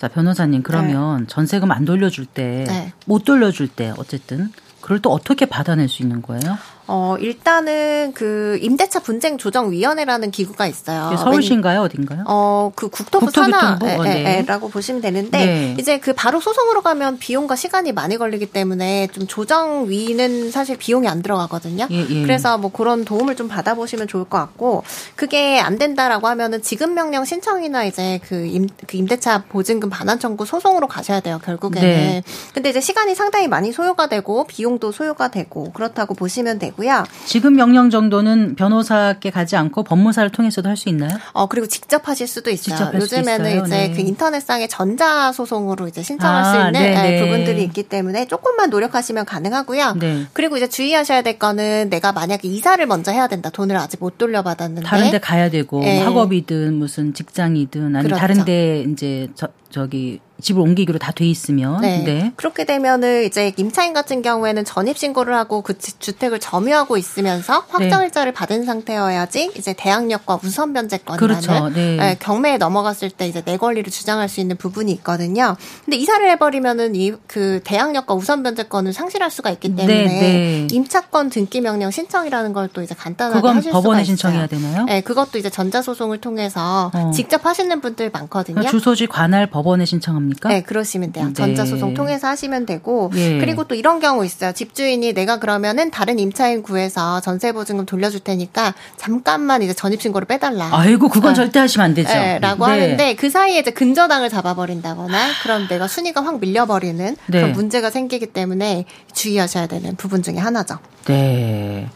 [0.00, 1.26] 자 변호사님 그러면 네.
[1.26, 3.24] 전세금 안 돌려줄 때못 네.
[3.26, 6.56] 돌려줄 때 어쨌든 그걸 또 어떻게 받아낼 수 있는 거예요?
[6.92, 11.16] 어, 일단은 그 임대차 분쟁 조정 위원회라는 기구가 있어요.
[11.16, 12.24] 서울시인가요, 어딘가요?
[12.26, 14.44] 어, 그 국토부 산하라고 어, 네.
[14.44, 15.76] 보시면 되는데 네.
[15.78, 21.06] 이제 그 바로 소송으로 가면 비용과 시간이 많이 걸리기 때문에 좀 조정 위는 사실 비용이
[21.06, 21.86] 안 들어가거든요.
[21.92, 22.22] 예, 예.
[22.22, 24.82] 그래서 뭐 그런 도움을 좀 받아보시면 좋을 것 같고
[25.14, 30.44] 그게 안 된다라고 하면은 지급 명령 신청이나 이제 그, 임, 그 임대차 보증금 반환 청구
[30.44, 31.88] 소송으로 가셔야 돼요, 결국에는.
[31.88, 32.22] 네.
[32.52, 37.04] 근데 이제 시간이 상당히 많이 소요가 되고 비용도 소요가 되고 그렇다고 보시면 되고 되고요.
[37.26, 41.10] 지금 명령 정도는 변호사께 가지 않고 법무사를 통해서도 할 수 있나요?
[41.34, 42.90] 어 그리고 직접 하실 수도 있어요.
[42.94, 43.92] 요즘에는 이제 네.
[43.92, 47.20] 그 인터넷상에 전자 소송으로 이제 신청할 아, 수 있는 네, 네.
[47.22, 49.96] 부분들이 있기 때문에 조금만 노력하시면 가능하고요.
[50.00, 50.24] 네.
[50.32, 53.50] 그리고 이제 주의하셔야 될 거는 내가 만약에 이사를 먼저 해야 된다.
[53.50, 56.00] 돈을 아직 못 돌려받았는데 다른데 가야 되고 네.
[56.02, 58.20] 학업이든 무슨 직장이든 아니 면 그렇죠.
[58.20, 62.02] 다른데 이제 저, 저기 집을 옮기기로 다 돼 있으면 네.
[62.02, 62.32] 네.
[62.36, 68.32] 그렇게 되면은 이제 임차인 같은 경우에는 전입 신고를 하고 그 주택을 점유하고 있으면서 확정 일자를
[68.32, 68.34] 네.
[68.34, 71.68] 받은 상태여야지 이제 대항력과 우선 변제권이라는 그렇죠.
[71.68, 71.96] 네.
[71.96, 75.56] 네, 경매에 넘어갔을 때 이제 내 권리를 주장할 수 있는 부분이 있거든요.
[75.84, 80.66] 근데 이사를 해버리면은 이 그 대항력과 우선 변제권을 상실할 수가 있기 네, 때문에 네.
[80.72, 84.84] 임차권 등기 명령 신청이라는 걸 또 이제 간단하게 하실 법원에 신청해야 되나요?
[84.84, 87.10] 네, 그것도 이제 전자소송을 통해서 어.
[87.10, 88.54] 직접 하시는 분들 많거든요.
[88.54, 90.40] 그러니까 주소지 관할 법 원에 신청합니다.
[90.40, 90.48] 겁니까?
[90.48, 91.26] 네, 그러시면 돼요.
[91.26, 91.32] 네.
[91.32, 93.38] 전자소송 통해서 하시면 되고 예.
[93.38, 94.52] 그리고 또 이런 경우 있어요.
[94.52, 100.70] 집주인이 내가 그러면은 다른 임차인 구해서 전세 보증금 돌려줄 테니까 잠깐만 이제 전입신고를 빼달라.
[100.72, 101.36] 아이고 그건 네.
[101.36, 102.08] 절대 하시면 안 되죠.
[102.12, 102.72] 네, 라고 네.
[102.72, 107.52] 하는데 그 사이에 이제 근저당을 잡아버린다거나 그럼 내가 순위가 확 밀려버리는 그런 네.
[107.52, 110.78] 문제가 생기기 때문에 주의하셔야 되는 부분 중에 하나죠.
[111.06, 111.88] 네.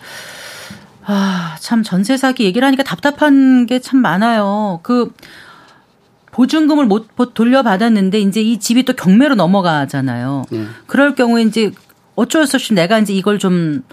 [1.06, 4.80] 아, 참 전세 사기 얘기를 하니까 답답한 게 참 많아요.
[4.82, 5.12] 그
[6.34, 10.46] 보증금을 못 돌려받았는데 이제 이 집이 또 경매로 넘어가잖아요.
[10.50, 10.64] 네.
[10.86, 11.70] 그럴 경우에 이제
[12.16, 13.84] 어쩔 수 없이 내가 이제 이걸 좀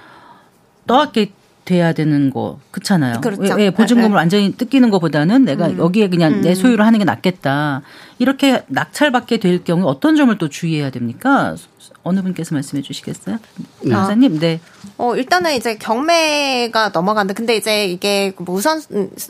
[0.88, 1.34] 떠안게
[1.66, 3.22] 돼야 되는 거 그렇잖아요.
[3.22, 3.60] 그렇죠.
[3.60, 4.16] 예, 예 보증금을 네.
[4.16, 5.78] 완전히 뜯기는 것보다는 내가 음.
[5.78, 6.42] 여기에 그냥 음.
[6.42, 7.84] 내 소유를 하는 게 낫겠다.
[8.18, 11.56] 이렇게 낙찰받게 될 경우 어떤 점을 또 주의해야 됩니까?
[12.04, 13.38] 어느 분께서 말씀해 주시겠어요?
[13.82, 13.92] 네.
[13.92, 14.60] 사님 네.
[14.98, 17.34] 어, 일단은 이제 경매가 넘어간다.
[17.34, 18.82] 근데 이제 이게 뭐 우선,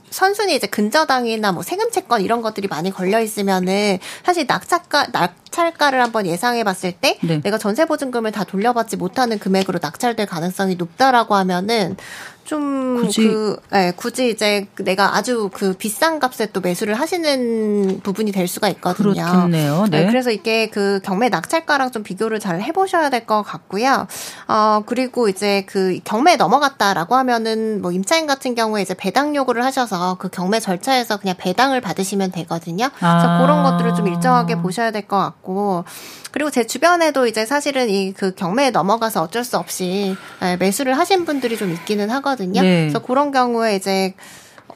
[0.10, 6.26] 선순위 이제 근저당이나 뭐 세금 채권 이런 것들이 많이 걸려 있으면은 사실 낙찰가, 낙찰가를 한번
[6.26, 7.42] 예상해 봤을 때 네.
[7.42, 11.98] 내가 전세보증금을 다 돌려받지 못하는 금액으로 낙찰될 가능성이 높다라고 하면은
[12.52, 18.34] 좀 굳이 그, 네, 굳이 이제 내가 아주 그 비싼 값에 또 매수를 하시는 부분이
[18.34, 19.14] 될 수가 있거든요.
[19.14, 19.86] 그렇겠네요.
[19.90, 20.02] 네.
[20.02, 24.08] 네 그래서 이게 그 경매 낙찰가랑 좀 비교를 잘 해보셔야 될 것 같고요.
[24.50, 30.18] 어 그리고 이제 그 경매에 넘어갔다라고 하면은 뭐 임차인 같은 경우에 이제 배당 요구를 하셔서
[30.20, 32.90] 그 경매 절차에서 그냥 배당을 받으시면 되거든요.
[32.98, 33.42] 그래서 아.
[33.42, 35.86] 그런 것들을 좀 일정하게 보셔야 될 것 같고.
[36.32, 41.26] 그리고 제 주변에도 이제 사실은 이 그 경매에 넘어가서 어쩔 수 없이 예, 매수를 하신
[41.26, 42.41] 분들이 좀 있기는 하거든요.
[42.48, 42.82] 네.
[42.82, 44.14] 그래서 그런 경우에 이제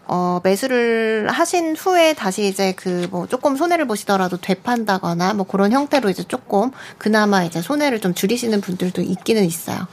[0.07, 6.09] 어, 매수를 하신 후에 다시 이제 그 뭐 조금 손해를 보시더라도 되판다거나 뭐 그런 형태로
[6.09, 9.88] 이제 조금 그나마 이제 손해를 좀 줄이시는 분들도 있기는 있어요.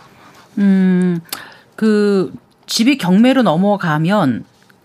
[0.58, 1.20] 음,
[1.76, 2.32] 그
[2.66, 4.44] 집이 경매로 넘어가면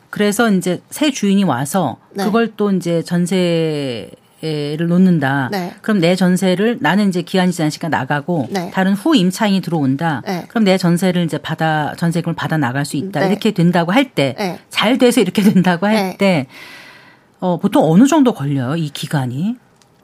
[0.10, 2.24] 그래서 이제 새 주인이 와서 네.
[2.24, 4.10] 그걸 또 이제 전세
[4.40, 5.50] 를 놓는다.
[5.52, 5.74] 네.
[5.82, 8.70] 그럼 내 전세를 나는 이제 기한이 지난 시간 나가고 네.
[8.72, 10.22] 다른 후 임차인이 들어온다.
[10.28, 10.46] 네.
[10.48, 13.22] 그럼 내 전세를 이제 받아 전세금을 받아 나갈 수 있다.
[13.22, 13.28] 네.
[13.30, 14.98] 이렇게 된다고 할 때잘 네.
[15.00, 16.48] 돼서 이렇게 된다고 할때 네.
[17.40, 19.56] 어, 보통 어느 정도 걸려요 이 기간이?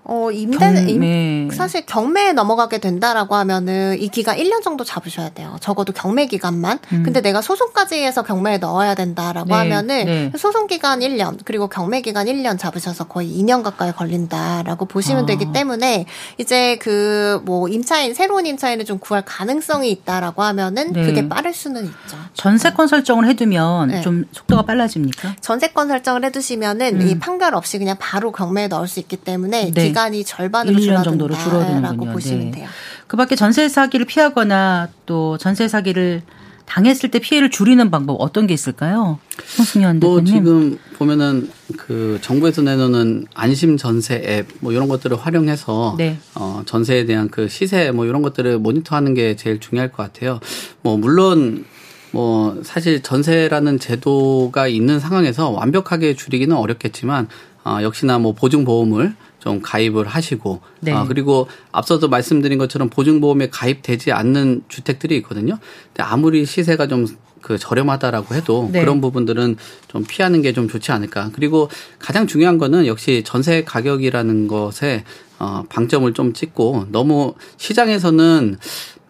[0.05, 5.55] 어, 임대는, 임, 사실 경매에 넘어가게 된다라고 하면은 이 기간 1년 정도 잡으셔야 돼요.
[5.61, 6.79] 적어도 경매 기간만.
[6.91, 7.03] 음.
[7.03, 10.31] 근데 내가 소송까지 해서 경매에 넣어야 된다라고 네, 하면은 네.
[10.37, 15.25] 소송 기간 1년, 그리고 경매 기간 1년 잡으셔서 거의 2년 가까이 걸린다라고 보시면 아.
[15.25, 16.05] 되기 때문에
[16.37, 21.05] 이제 그 뭐 임차인, 새로운 임차인을 좀 구할 가능성이 있다라고 하면은 네.
[21.05, 22.17] 그게 빠를 수는 있죠.
[22.33, 24.01] 전세권 설정을 해두면 네.
[24.01, 25.35] 좀 속도가 빨라집니까?
[25.41, 27.07] 전세권 설정을 해두시면은 음.
[27.07, 29.71] 이 판결 없이 그냥 바로 경매에 넣을 수 있기 때문에 네.
[29.93, 32.11] 기간이 절반으로 1년 정도로 줄어드는군요.
[32.11, 32.51] 보시면 네.
[32.51, 32.67] 돼요.
[33.07, 36.23] 그밖에 전세 사기를 피하거나 또 전세 사기를
[36.65, 39.19] 당했을 때 피해를 줄이는 방법 어떤 게 있을까요?
[39.57, 40.33] 홍승현 뭐 대표님.
[40.33, 46.17] 지금 보면은 그 정부에서 내놓는 안심 전세 앱 뭐 이런 것들을 활용해서 네.
[46.35, 50.39] 어 전세에 대한 그 시세 뭐 이런 것들을 모니터하는 게 제일 중요할 것 같아요.
[50.81, 51.65] 뭐 물론
[52.11, 57.27] 뭐 사실 전세라는 제도가 있는 상황에서 완벽하게 줄이기는 어렵겠지만
[57.65, 60.93] 어 역시나 뭐 보증 보험을 좀 가입을 하시고 네.
[60.93, 65.59] 아, 그리고 앞서도 말씀드린 것처럼 보증보험에 가입되지 않는 주택들이 있거든요.
[65.93, 67.07] 근데 아무리 시세가 좀
[67.43, 68.79] 그 저렴하다라고 해도 네.
[68.81, 69.57] 그런 부분들은
[69.89, 71.31] 좀 피하는 게 좀 좋지 않을까.
[71.33, 71.67] 그리고
[71.97, 75.03] 가장 중요한 거는 역시 전세 가격이라는 것에
[75.39, 78.57] 어 방점을 좀 찍고 너무 시장에서는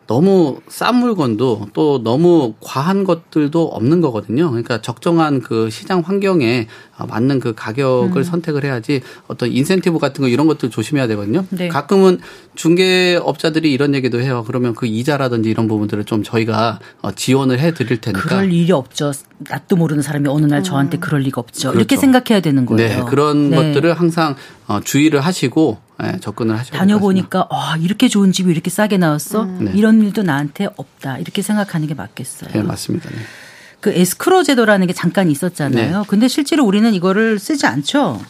[0.08, 4.50] 너무 싼 물건도 또 너무 과한 것들도 없는 거거든요.
[4.50, 8.24] 그러니까 적정한 그 시장 환경에 맞는 그 가격을 음.
[8.24, 11.46] 선택을 해야지 어떤 인센티브 같은 거 이런 것들 조심해야 되거든요.
[11.50, 11.68] 네.
[11.68, 12.20] 가끔은
[12.56, 14.44] 중개업자들이 이런 얘기도 해요.
[14.46, 18.22] 그러면 그 이자라든지 이런 부분들을 좀 저희가 어, 지원을 해 드릴 테니까.
[18.22, 19.12] 그럴 일이 없죠.
[19.50, 20.64] 낯도 모르는 사람이 어느 날 음.
[20.64, 21.70] 저한테 그럴 리가 없죠.
[21.70, 21.80] 그렇죠.
[21.80, 22.88] 이렇게 생각해야 되는 거예요.
[22.88, 23.04] 네.
[23.10, 23.56] 그런 네.
[23.56, 24.36] 것들을 항상
[24.68, 29.44] 어, 주의를 하시고 네, 접근을 하셔야 다녀보니까 와 이렇게 좋은 집이 이렇게 싸게 나왔어?
[29.44, 29.66] 음.
[29.66, 29.72] 네.
[29.76, 31.18] 이런 일도 나한테 없다.
[31.20, 32.52] 이렇게 생각하는 게 맞겠어요.
[32.52, 33.10] 네, 맞습니다.
[33.10, 33.16] 네.
[33.84, 35.98] 그 에스크로 제도라는 게 잠깐 있었잖아요.
[36.00, 36.06] 네.
[36.08, 38.22] 근데 실제로 우리는 이거를 쓰지 않죠.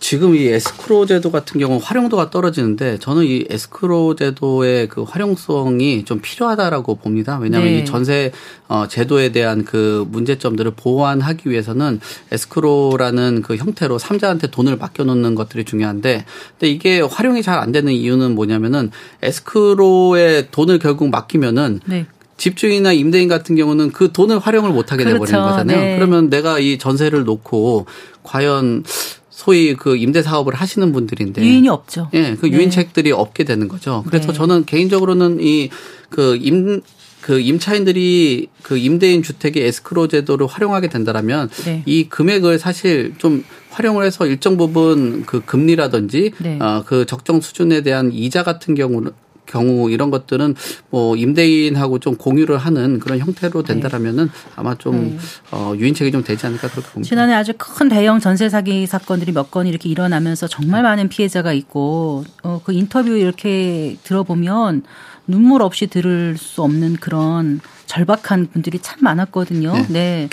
[0.00, 6.20] 지금 이 에스크로 제도 같은 경우는 활용도가 떨어지는데 저는 이 에스크로 제도의 그 활용성이 좀
[6.20, 7.38] 필요하다라고 봅니다.
[7.38, 7.78] 왜냐하면 네.
[7.78, 8.32] 이 전세
[8.68, 11.98] 어 제도에 대한 그 문제점들을 보완하기 위해서는
[12.30, 16.26] 에스크로라는 그 형태로 삼자한테 돈을 맡겨 놓는 것들이 중요한데
[16.58, 18.90] 근데 이게 활용이 잘 안 되는 이유는 뭐냐면은
[19.22, 22.06] 에스크로에 돈을 결국 맡기면은 네.
[22.36, 25.24] 집주인이나 임대인 같은 경우는 그 돈을 활용을 못하게 그렇죠.
[25.24, 25.80] 돼버리는 거잖아요.
[25.80, 25.96] 네.
[25.96, 27.86] 그러면 내가 이 전세를 놓고
[28.22, 28.84] 과연
[29.30, 32.08] 소위 그 임대 사업을 하시는 분들인데 유인이 없죠.
[32.14, 33.12] 예, 그 유인책들이 네.
[33.12, 34.04] 없게 되는 거죠.
[34.06, 34.32] 그래서 네.
[34.32, 35.68] 저는 개인적으로는 이
[36.10, 36.80] 그 임
[37.22, 41.82] 그 임차인들이 그 임대인 주택의 에스크로 제도를 활용하게 된다라면 네.
[41.86, 46.58] 이 금액을 사실 좀 활용을 해서 일정 부분 그 금리라든지 네.
[46.60, 49.12] 어 그 적정 수준에 대한 이자 같은 경우는
[49.52, 50.54] 경우 이런 것들은
[50.90, 53.74] 뭐 임대인하고 좀 공유를 하는 그런 형태로 네.
[53.74, 55.18] 된다라면은 아마 좀 네.
[55.52, 57.08] 어, 유인책이 좀 되지 않을까 그렇게 봅니다.
[57.08, 62.24] 지난해 아주 큰 대형 전세 사기 사건들이 몇 건 이렇게 일어나면서 정말 많은 피해자가 있고
[62.42, 64.82] 어, 그 인터뷰 이렇게 들어보면
[65.26, 69.72] 눈물 없이 들을 수 없는 그런 절박한 분들이 참 많았거든요.
[69.74, 69.86] 네.
[69.90, 70.28] 네.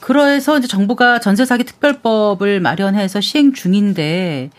[0.00, 4.50] 그래서 이제 정부가 전세 사기 특별법을 마련해서 시행 중인데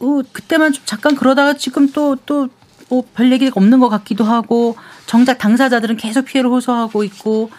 [0.00, 2.48] 어, 그때만 좀 잠깐 그러다가 지금 또, 또,
[2.88, 4.76] 뭐, 별 얘기가 없는 것 같기도 하고,
[5.06, 7.50] 정작 당사자들은 계속 피해를 호소하고 있고,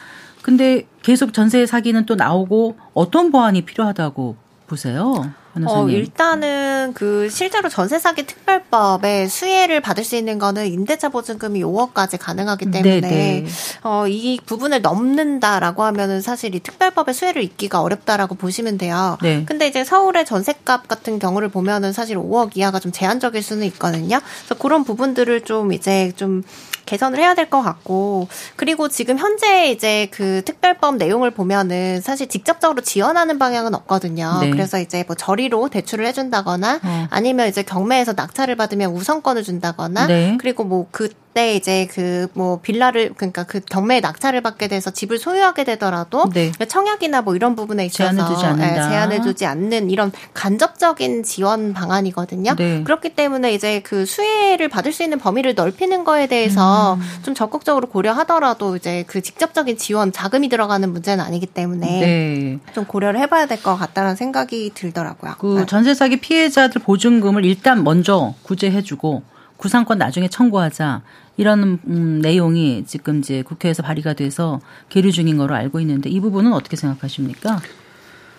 [0.41, 4.35] 근데 계속 전세 사기는 또 나오고, 어떤 보완이 필요하다고
[4.67, 5.31] 보세요?
[5.68, 12.18] 어, 일단은 그 실제로 전세 사기 특별법에 수혜를 받을 수 있는 거는 임대차 보증금이 5억까지
[12.20, 13.45] 가능하기 음, 때문에 네네.
[13.84, 19.18] 어, 이 부분을 넘는다라고 하면은 사실 이 특별법의 수혜를 잊기가 어렵다라고 보시면 돼요.
[19.22, 19.43] 네.
[19.45, 24.20] 근데 이제 서울의 전세값 같은 경우를 보면은 사실 5억 이하가 좀 제한적일 수는 있거든요.
[24.20, 26.43] 그래서 그런 부분들을 좀 이제 좀
[26.89, 32.81] 개선을 해야 될 것 같고 그리고 지금 현재 이제 그 특별법 내용을 보면은 사실 직접적으로
[32.81, 34.37] 지원하는 방향은 없거든요.
[34.41, 34.49] 네.
[34.51, 37.07] 그래서 이제 뭐 저리로 대출을 해준다거나 어.
[37.09, 40.37] 아니면 이제 경매에서 낙찰을 받으면 우선권을 준다거나 네.
[40.39, 45.63] 그리고 뭐그 때 이제 그 뭐 빌라를 그러니까 그 경매에 낙찰을 받게 돼서 집을 소유하게
[45.63, 46.51] 되더라도 네.
[46.51, 48.67] 청약이나 뭐 이런 부분에 있어서 제한을 두지, 않는다.
[48.67, 52.55] 네, 제한을 두지 않는 이런 간접적인 지원 방안이거든요.
[52.55, 52.84] 네.
[52.84, 57.01] 그렇기 때문에 이제 그 수혜를 받을 수 있는 범위를 넓히는 거에 대해서 음.
[57.23, 62.59] 좀 적극적으로 고려하더라도 이제 그 직접적인 지원 자금이 들어가는 문제는 아니기 때문에 네.
[62.73, 65.34] 좀 고려를 해봐야 될 것 같다는 생각이 들더라고요.
[65.39, 65.65] 그 네.
[65.65, 69.23] 전세 사기 피해자들 보증금을 일단 먼저 구제해주고
[69.60, 71.01] 구상권 나중에 청구하자
[71.38, 76.53] 이런 음, 내용이 지금 이제 국회에서 발의가 돼서 계류 중인 거로 알고 있는데 이 부분은
[76.53, 77.60] 어떻게 생각하십니까?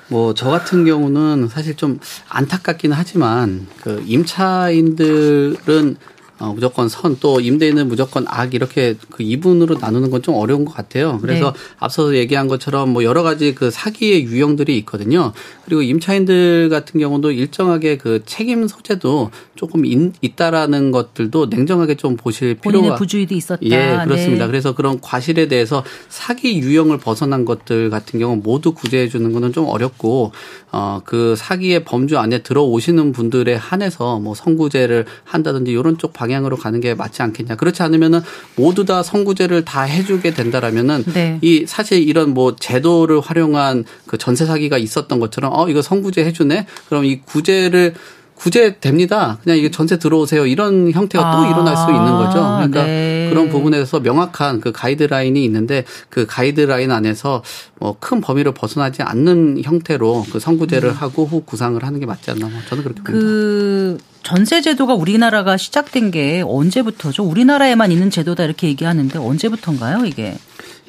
[0.09, 5.97] 뭐 저 같은 경우는 사실 좀 안타깝긴 하지만 그 임차인들은
[6.41, 10.74] 어, 무조건 선 또 임대인은 무조건 악 이렇게 그 이분으로 나누는 건 좀 어려운 것
[10.74, 11.18] 같아요.
[11.22, 11.59] 그래서 네.
[11.78, 15.32] 앞서 얘기한 것처럼 뭐 여러 가지 그 사기의 유형들이 있거든요.
[15.64, 22.55] 그리고 임차인들 같은 경우도 일정하게 그 책임 소재도 조금 인, 있다라는 것들도 냉정하게 좀 보실
[22.55, 23.61] 필요가 부주의도 있었다.
[23.64, 24.45] 예, 그렇습니다.
[24.45, 24.51] 네.
[24.51, 29.66] 그래서 그런 과실에 대해서 사기 유형을 벗어난 것들 같은 경우 모두 구제해 주는 거는 좀
[29.66, 30.32] 어렵고
[30.72, 36.57] 어 그 사기의 범주 안에 들어오시는 분들에 한해서 뭐 선구제를 한다든지 이런 쪽 방향 방향으로
[36.57, 37.57] 가는 게 맞지 않겠냐.
[37.57, 38.20] 그렇지 않으면은
[38.55, 41.39] 모두 다 선구제를 다 해주게 된다라면은 네.
[41.43, 46.66] 이 사실 이런 뭐 제도를 활용한 그 전세 사기가 있었던 것처럼 어 이거 선구제 해주네.
[46.89, 47.95] 그럼 이 구제를
[48.41, 49.38] 구제됩니다.
[49.45, 50.47] 그냥 이게 전세 들어오세요.
[50.47, 52.41] 이런 형태가 아, 또 일어날 수 있는 거죠.
[52.41, 53.28] 그러니까 네.
[53.30, 57.43] 그런 부분에서 명확한 그 가이드라인이 있는데 그 가이드라인 안에서
[57.78, 60.95] 뭐 큰 범위를 벗어나지 않는 형태로 그 선구제를 음.
[60.95, 62.49] 하고 후 구상을 하는 게 맞지 않나.
[62.49, 63.12] 뭐 저는 그렇게 봅니다.
[63.12, 67.22] 그 전세 제도가 우리나라가 시작된 게 언제부터죠?
[67.24, 70.36] 우리나라에만 있는 제도다 이렇게 얘기하는데 언제부터인가요, 이게?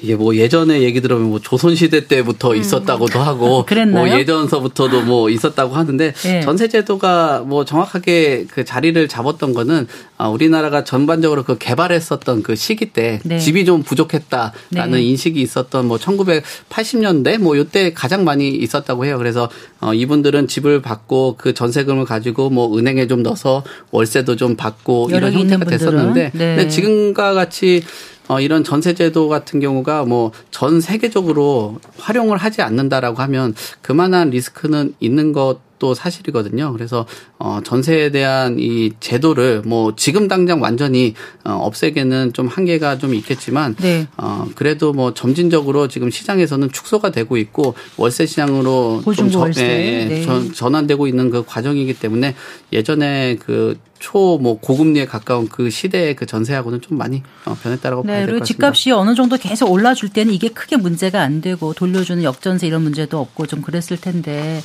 [0.02, 2.58] 이게 뭐 예전에 얘기 들으면 뭐 조선시대 때부터 음.
[2.58, 6.41] 있었다고도 하고 뭐 예전서부터도 뭐 있었다고 하는데 네.
[6.41, 9.88] 전세제도가 뭐 정확하게 그 자리를 잡았던 거는
[10.18, 13.38] 아, 우리나라가 전반적으로 그 개발했었던 그 시기 때 네.
[13.39, 15.02] 집이 좀 부족했다라는 네.
[15.04, 19.18] 인식이 있었던 뭐 1980년대 뭐 요때 가장 많이 있었다고 해요.
[19.18, 19.49] 그래서
[19.80, 25.34] 어 이분들은 집을 받고 그 전세금을 가지고 뭐 은행에 좀 넣어서 월세도 좀 받고 이런
[25.34, 26.56] 형태가 됐었는데 네.
[26.56, 27.84] 근데 지금과 같이
[28.32, 35.34] 어, 이런 전세제도 같은 경우가 뭐 전 세계적으로 활용을 하지 않는다라고 하면 그만한 리스크는 있는
[35.34, 35.60] 것.
[35.82, 36.74] 도 사실이거든요.
[36.74, 37.08] 그래서
[37.40, 43.76] 어 전세에 대한 이 제도를 뭐 지금 당장 완전히 어 없애기는 좀 한계가 좀 있겠지만
[43.82, 44.08] 네.
[44.16, 50.06] 어 그래도 뭐 점진적으로 지금 시장에서는 축소가 되고 있고 월세 시장으로 좀 저, 예, 예,
[50.06, 50.22] 네.
[50.24, 52.36] 전, 전환되고 있는 그 과정이기 때문에
[52.72, 58.08] 예전에 그 초 뭐 고금리에 가까운 그 시대의 그 전세하고는 좀 많이 어, 변했다라고 네,
[58.08, 58.45] 봐야 될 것 같습니다.
[58.45, 63.20] 집값이 어느 정도 계속 올라줄 때는 이게 크게 문제가 안 되고 돌려주는 역전세 이런 문제도
[63.20, 64.62] 없고 좀 그랬을 텐데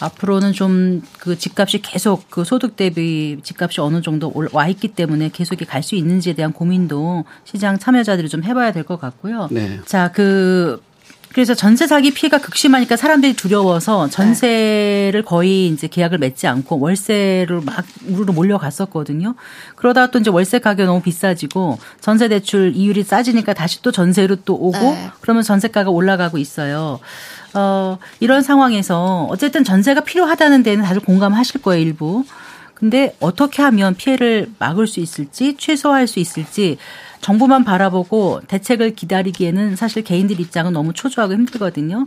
[0.00, 5.56] 앞으로는 좀 그 집값이 계속 그 소득 대비 집값이 어느 정도 와 있기 때문에 계속
[5.68, 9.48] 갈 수 있는지에 대한 고민도 시장 참여자들이 좀 해봐야 될 것 같고요.
[9.50, 9.80] 네.
[9.84, 10.80] 자, 그
[11.32, 17.84] 그래서 전세 사기 피해가 극심하니까 사람들이 두려워서 전세를 거의 이제 계약을 맺지 않고 월세를 막
[18.06, 19.34] 우르르 몰려갔었거든요.
[19.76, 24.54] 그러다가 또 이제 월세 가격이 너무 비싸지고 전세 대출 이율이 싸지니까 다시 또 전세로 또
[24.54, 25.10] 오고 네.
[25.20, 26.98] 그러면 전세가가 올라가고 있어요.
[27.54, 32.24] 어, 이런 상황에서 어쨌든 전세가 필요하다는 데는 다들 공감하실 거예요, 일부.
[32.74, 36.78] 근데 어떻게 하면 피해를 막을 수 있을지 최소화할 수 있을지
[37.20, 42.06] 정부만 바라보고 대책을 기다리기에는 사실 개인들 입장은 너무 초조하고 힘들거든요.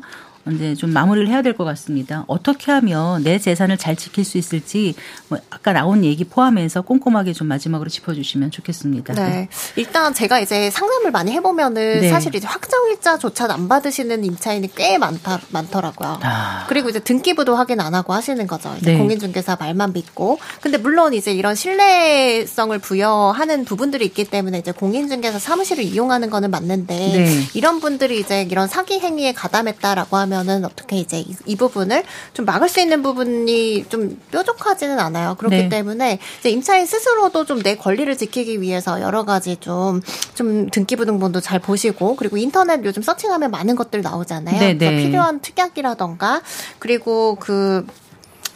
[0.50, 2.24] 이제 좀 마무리를 해야 될 것 같습니다.
[2.28, 4.96] 어떻게 하면 내 재산을 잘 지킬 수 있을지
[5.28, 9.14] 뭐 아까 나온 얘기 포함해서 꼼꼼하게 좀 마지막으로 짚어주시면 좋겠습니다.
[9.14, 9.22] 네.
[9.30, 9.50] 네.
[9.76, 12.10] 일단 제가 이제 상담을 많이 해보면은 네.
[12.10, 16.20] 사실 이제 확정일자조차 안 받으시는 임차인이 꽤 많다 많더라고요.
[16.24, 16.66] 아.
[16.70, 18.74] 그리고 이제 등기부도 확인 안 하고 하시는 거죠.
[18.78, 18.98] 이제 네.
[18.98, 20.40] 공인중개사 말만 믿고.
[20.62, 26.96] 근데 물론 이제 이런 신뢰성을 부여하는 부분들이 있기 때문에 이제 공인중개사 사무실을 이용하는 거는 맞는데
[26.96, 27.42] 네.
[27.54, 32.04] 이런 분들이 이제 이런 사기 행위에 가담했다라고 하면 하면은 어떻게 이제 이, 이, 부분을
[32.34, 35.36] 좀 막을 수 있는 부분이 좀 뾰족하지는 않아요.
[35.36, 35.70] 그렇기 네.
[35.70, 40.02] 때문에 이제 임차인 스스로도 좀 내 권리를 지키기 위해서 여러 가지 좀,
[40.34, 44.60] 좀 등기부등본도 잘 보시고 그리고 인터넷 요즘 서칭하면 많은 것들 나오잖아요.
[44.60, 44.98] 네, 네.
[44.98, 46.42] 필요한 특약이라던가
[46.80, 47.86] 그리고 그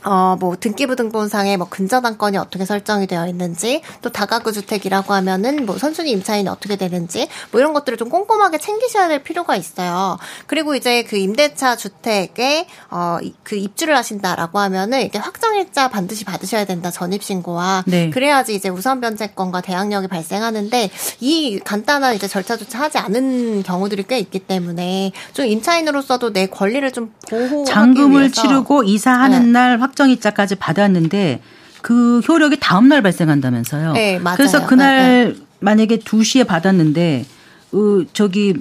[0.06, 6.12] 어, 뭐, 등기부등본상에 뭐, 근저당권이 어떻게 설정이 되어 있는지, 또 다가구 주택이라고 하면은 뭐, 선순위
[6.12, 10.20] 임차인이 어떻게 되는지, 뭐, 이런 것들을 좀 꼼꼼하게 챙기셔야 될 필요가 있어요.
[10.46, 16.92] 그리고 이제 그 임대차 주택에, 어, 그 입주를 하신다라고 하면은, 이게 확정일자 반드시 받으셔야 된다,
[16.92, 17.86] 전입신고와.
[17.88, 18.12] 네.
[18.12, 20.92] 그래야지 이제 우선 변제권과 대항력이 발생하는데,
[21.22, 27.12] 이 간단한 이제 절차조차 하지 않은 경우들이 꽤 있기 때문에, 좀 임차인으로서도 내 권리를 좀
[27.28, 28.32] 보호하기 잔금을.
[28.32, 29.52] 치르고 이사하는 네.
[29.52, 31.42] 날 확 확정일자까지 받았는데
[31.82, 33.94] 그 효력이 다음 날 발생한다면서요.
[33.94, 34.38] 네, 맞아요.
[34.38, 35.36] 그래서 그날 네, 네.
[35.60, 37.26] 만약에 2시에 받았는데
[37.72, 37.78] 어,
[38.14, 38.54] 저기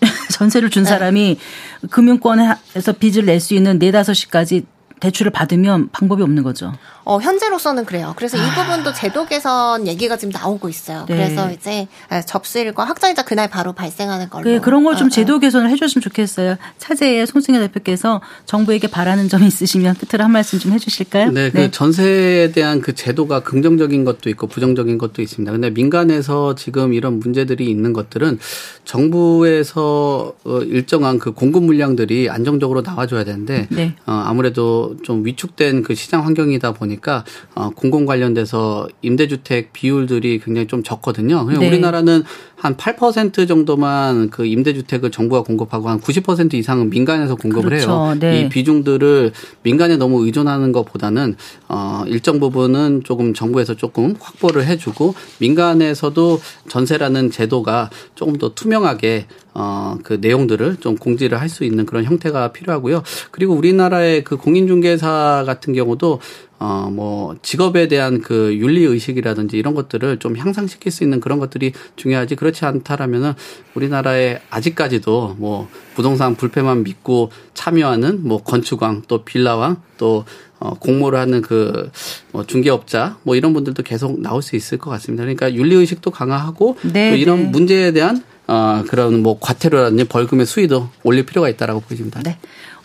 [0.32, 0.88] 전세를 준 네.
[0.88, 1.38] 사람이
[1.90, 4.64] 금융권에서 빚을 낼 수 있는 4, 5시까지
[5.00, 6.72] 대출을 받으면 방법이 없는 거죠.
[7.04, 8.14] 어, 현재로서는 그래요.
[8.16, 8.54] 그래서 이 아.
[8.54, 11.04] 부분도 제도 개선 얘기가 지금 나오고 있어요.
[11.08, 11.16] 네.
[11.16, 14.44] 그래서 이제 아, 접수일과 확정일자 그날 바로 발생하는 걸로.
[14.44, 15.10] 네, 그런 걸좀 어, 어.
[15.10, 16.56] 제도 개선을 해주셨으면 좋겠어요.
[16.78, 21.30] 차제의 송승현 대표께서 정부에게 바라는 점이 있으시면 끝으로 한 말씀 좀 해주실까요?
[21.32, 21.70] 네, 그 네.
[21.70, 25.50] 전세에 대한 그 제도가 긍정적인 것도 있고 부정적인 것도 있습니다.
[25.50, 28.38] 근데 민간에서 지금 이런 문제들이 있는 것들은
[28.84, 33.94] 정부에서 어, 일정한 그 공급 물량들이 안정적으로 나와줘야 되는데 네.
[34.06, 36.91] 어, 아무래도 좀 위축된 그 시장 환경이다 보니.
[36.92, 37.24] 보니까
[37.54, 41.46] 어, 공공 관련돼서 임대주택 비율들이 굉장히 좀 적거든요.
[41.48, 41.66] 네.
[41.66, 42.22] 우리나라는
[42.62, 47.90] 한 8% 정도만 그 임대주택을 정부가 공급하고 한 90% 이상은 민간에서 공급을 그렇죠.
[47.90, 48.16] 해요.
[48.20, 48.42] 네.
[48.42, 49.32] 이 비중들을
[49.64, 51.34] 민간에 너무 의존하는 것보다는
[51.68, 59.98] 어 일정 부분은 조금 정부에서 조금 확보를 해주고 민간에서도 전세라는 제도가 조금 더 투명하게 어,
[60.02, 63.02] 그 내용들을 좀 공지를 할 수 있는 그런 형태가 필요하고요.
[63.30, 66.20] 그리고 우리나라의 그 공인중개사 같은 경우도
[66.62, 72.36] 어, 뭐, 직업에 대한 그 윤리의식이라든지 이런 것들을 좀 향상시킬 수 있는 그런 것들이 중요하지.
[72.36, 73.32] 그렇 지 않다라면은
[73.74, 80.24] 우리나라에 아직까지도 뭐, 부동산 불패만 믿고 참여하는 뭐, 건축왕 또 빌라왕 또
[80.58, 81.90] 어, 공모를 하는 그,
[82.30, 85.24] 뭐, 중개업자, 뭐, 이런 분들도 계속 나올 수 있을 것 같습니다.
[85.24, 87.48] 그러니까 윤리의식도 강화하고, 네, 또 이런 네.
[87.48, 88.22] 문제에 대한,
[88.52, 92.20] 어, 그런 뭐, 과태료라든지 벌금의 수위도 올릴 필요가 있다라고 보입니다.
[92.22, 92.36] 네.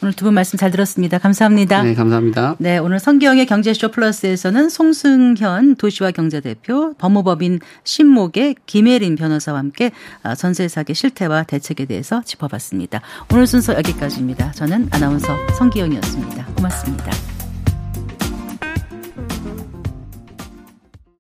[0.02, 1.18] 오늘 두 분 말씀 잘 들었습니다.
[1.18, 1.82] 감사합니다.
[1.82, 2.56] 네, 감사합니다.
[2.60, 9.92] 네, 오늘 성기영의 경제쇼 플러스에서는 송승현 도시와 경제대표, 법무법인 신목의 김혜린 변호사와 함께
[10.22, 13.02] 아, 전세 사기 실태와 대책에 대해서 짚어봤습니다.
[13.34, 14.52] 오늘 순서 여기까지입니다.
[14.52, 16.46] 저는 아나운서 성기영이었습니다.
[16.56, 17.47] 고맙습니다.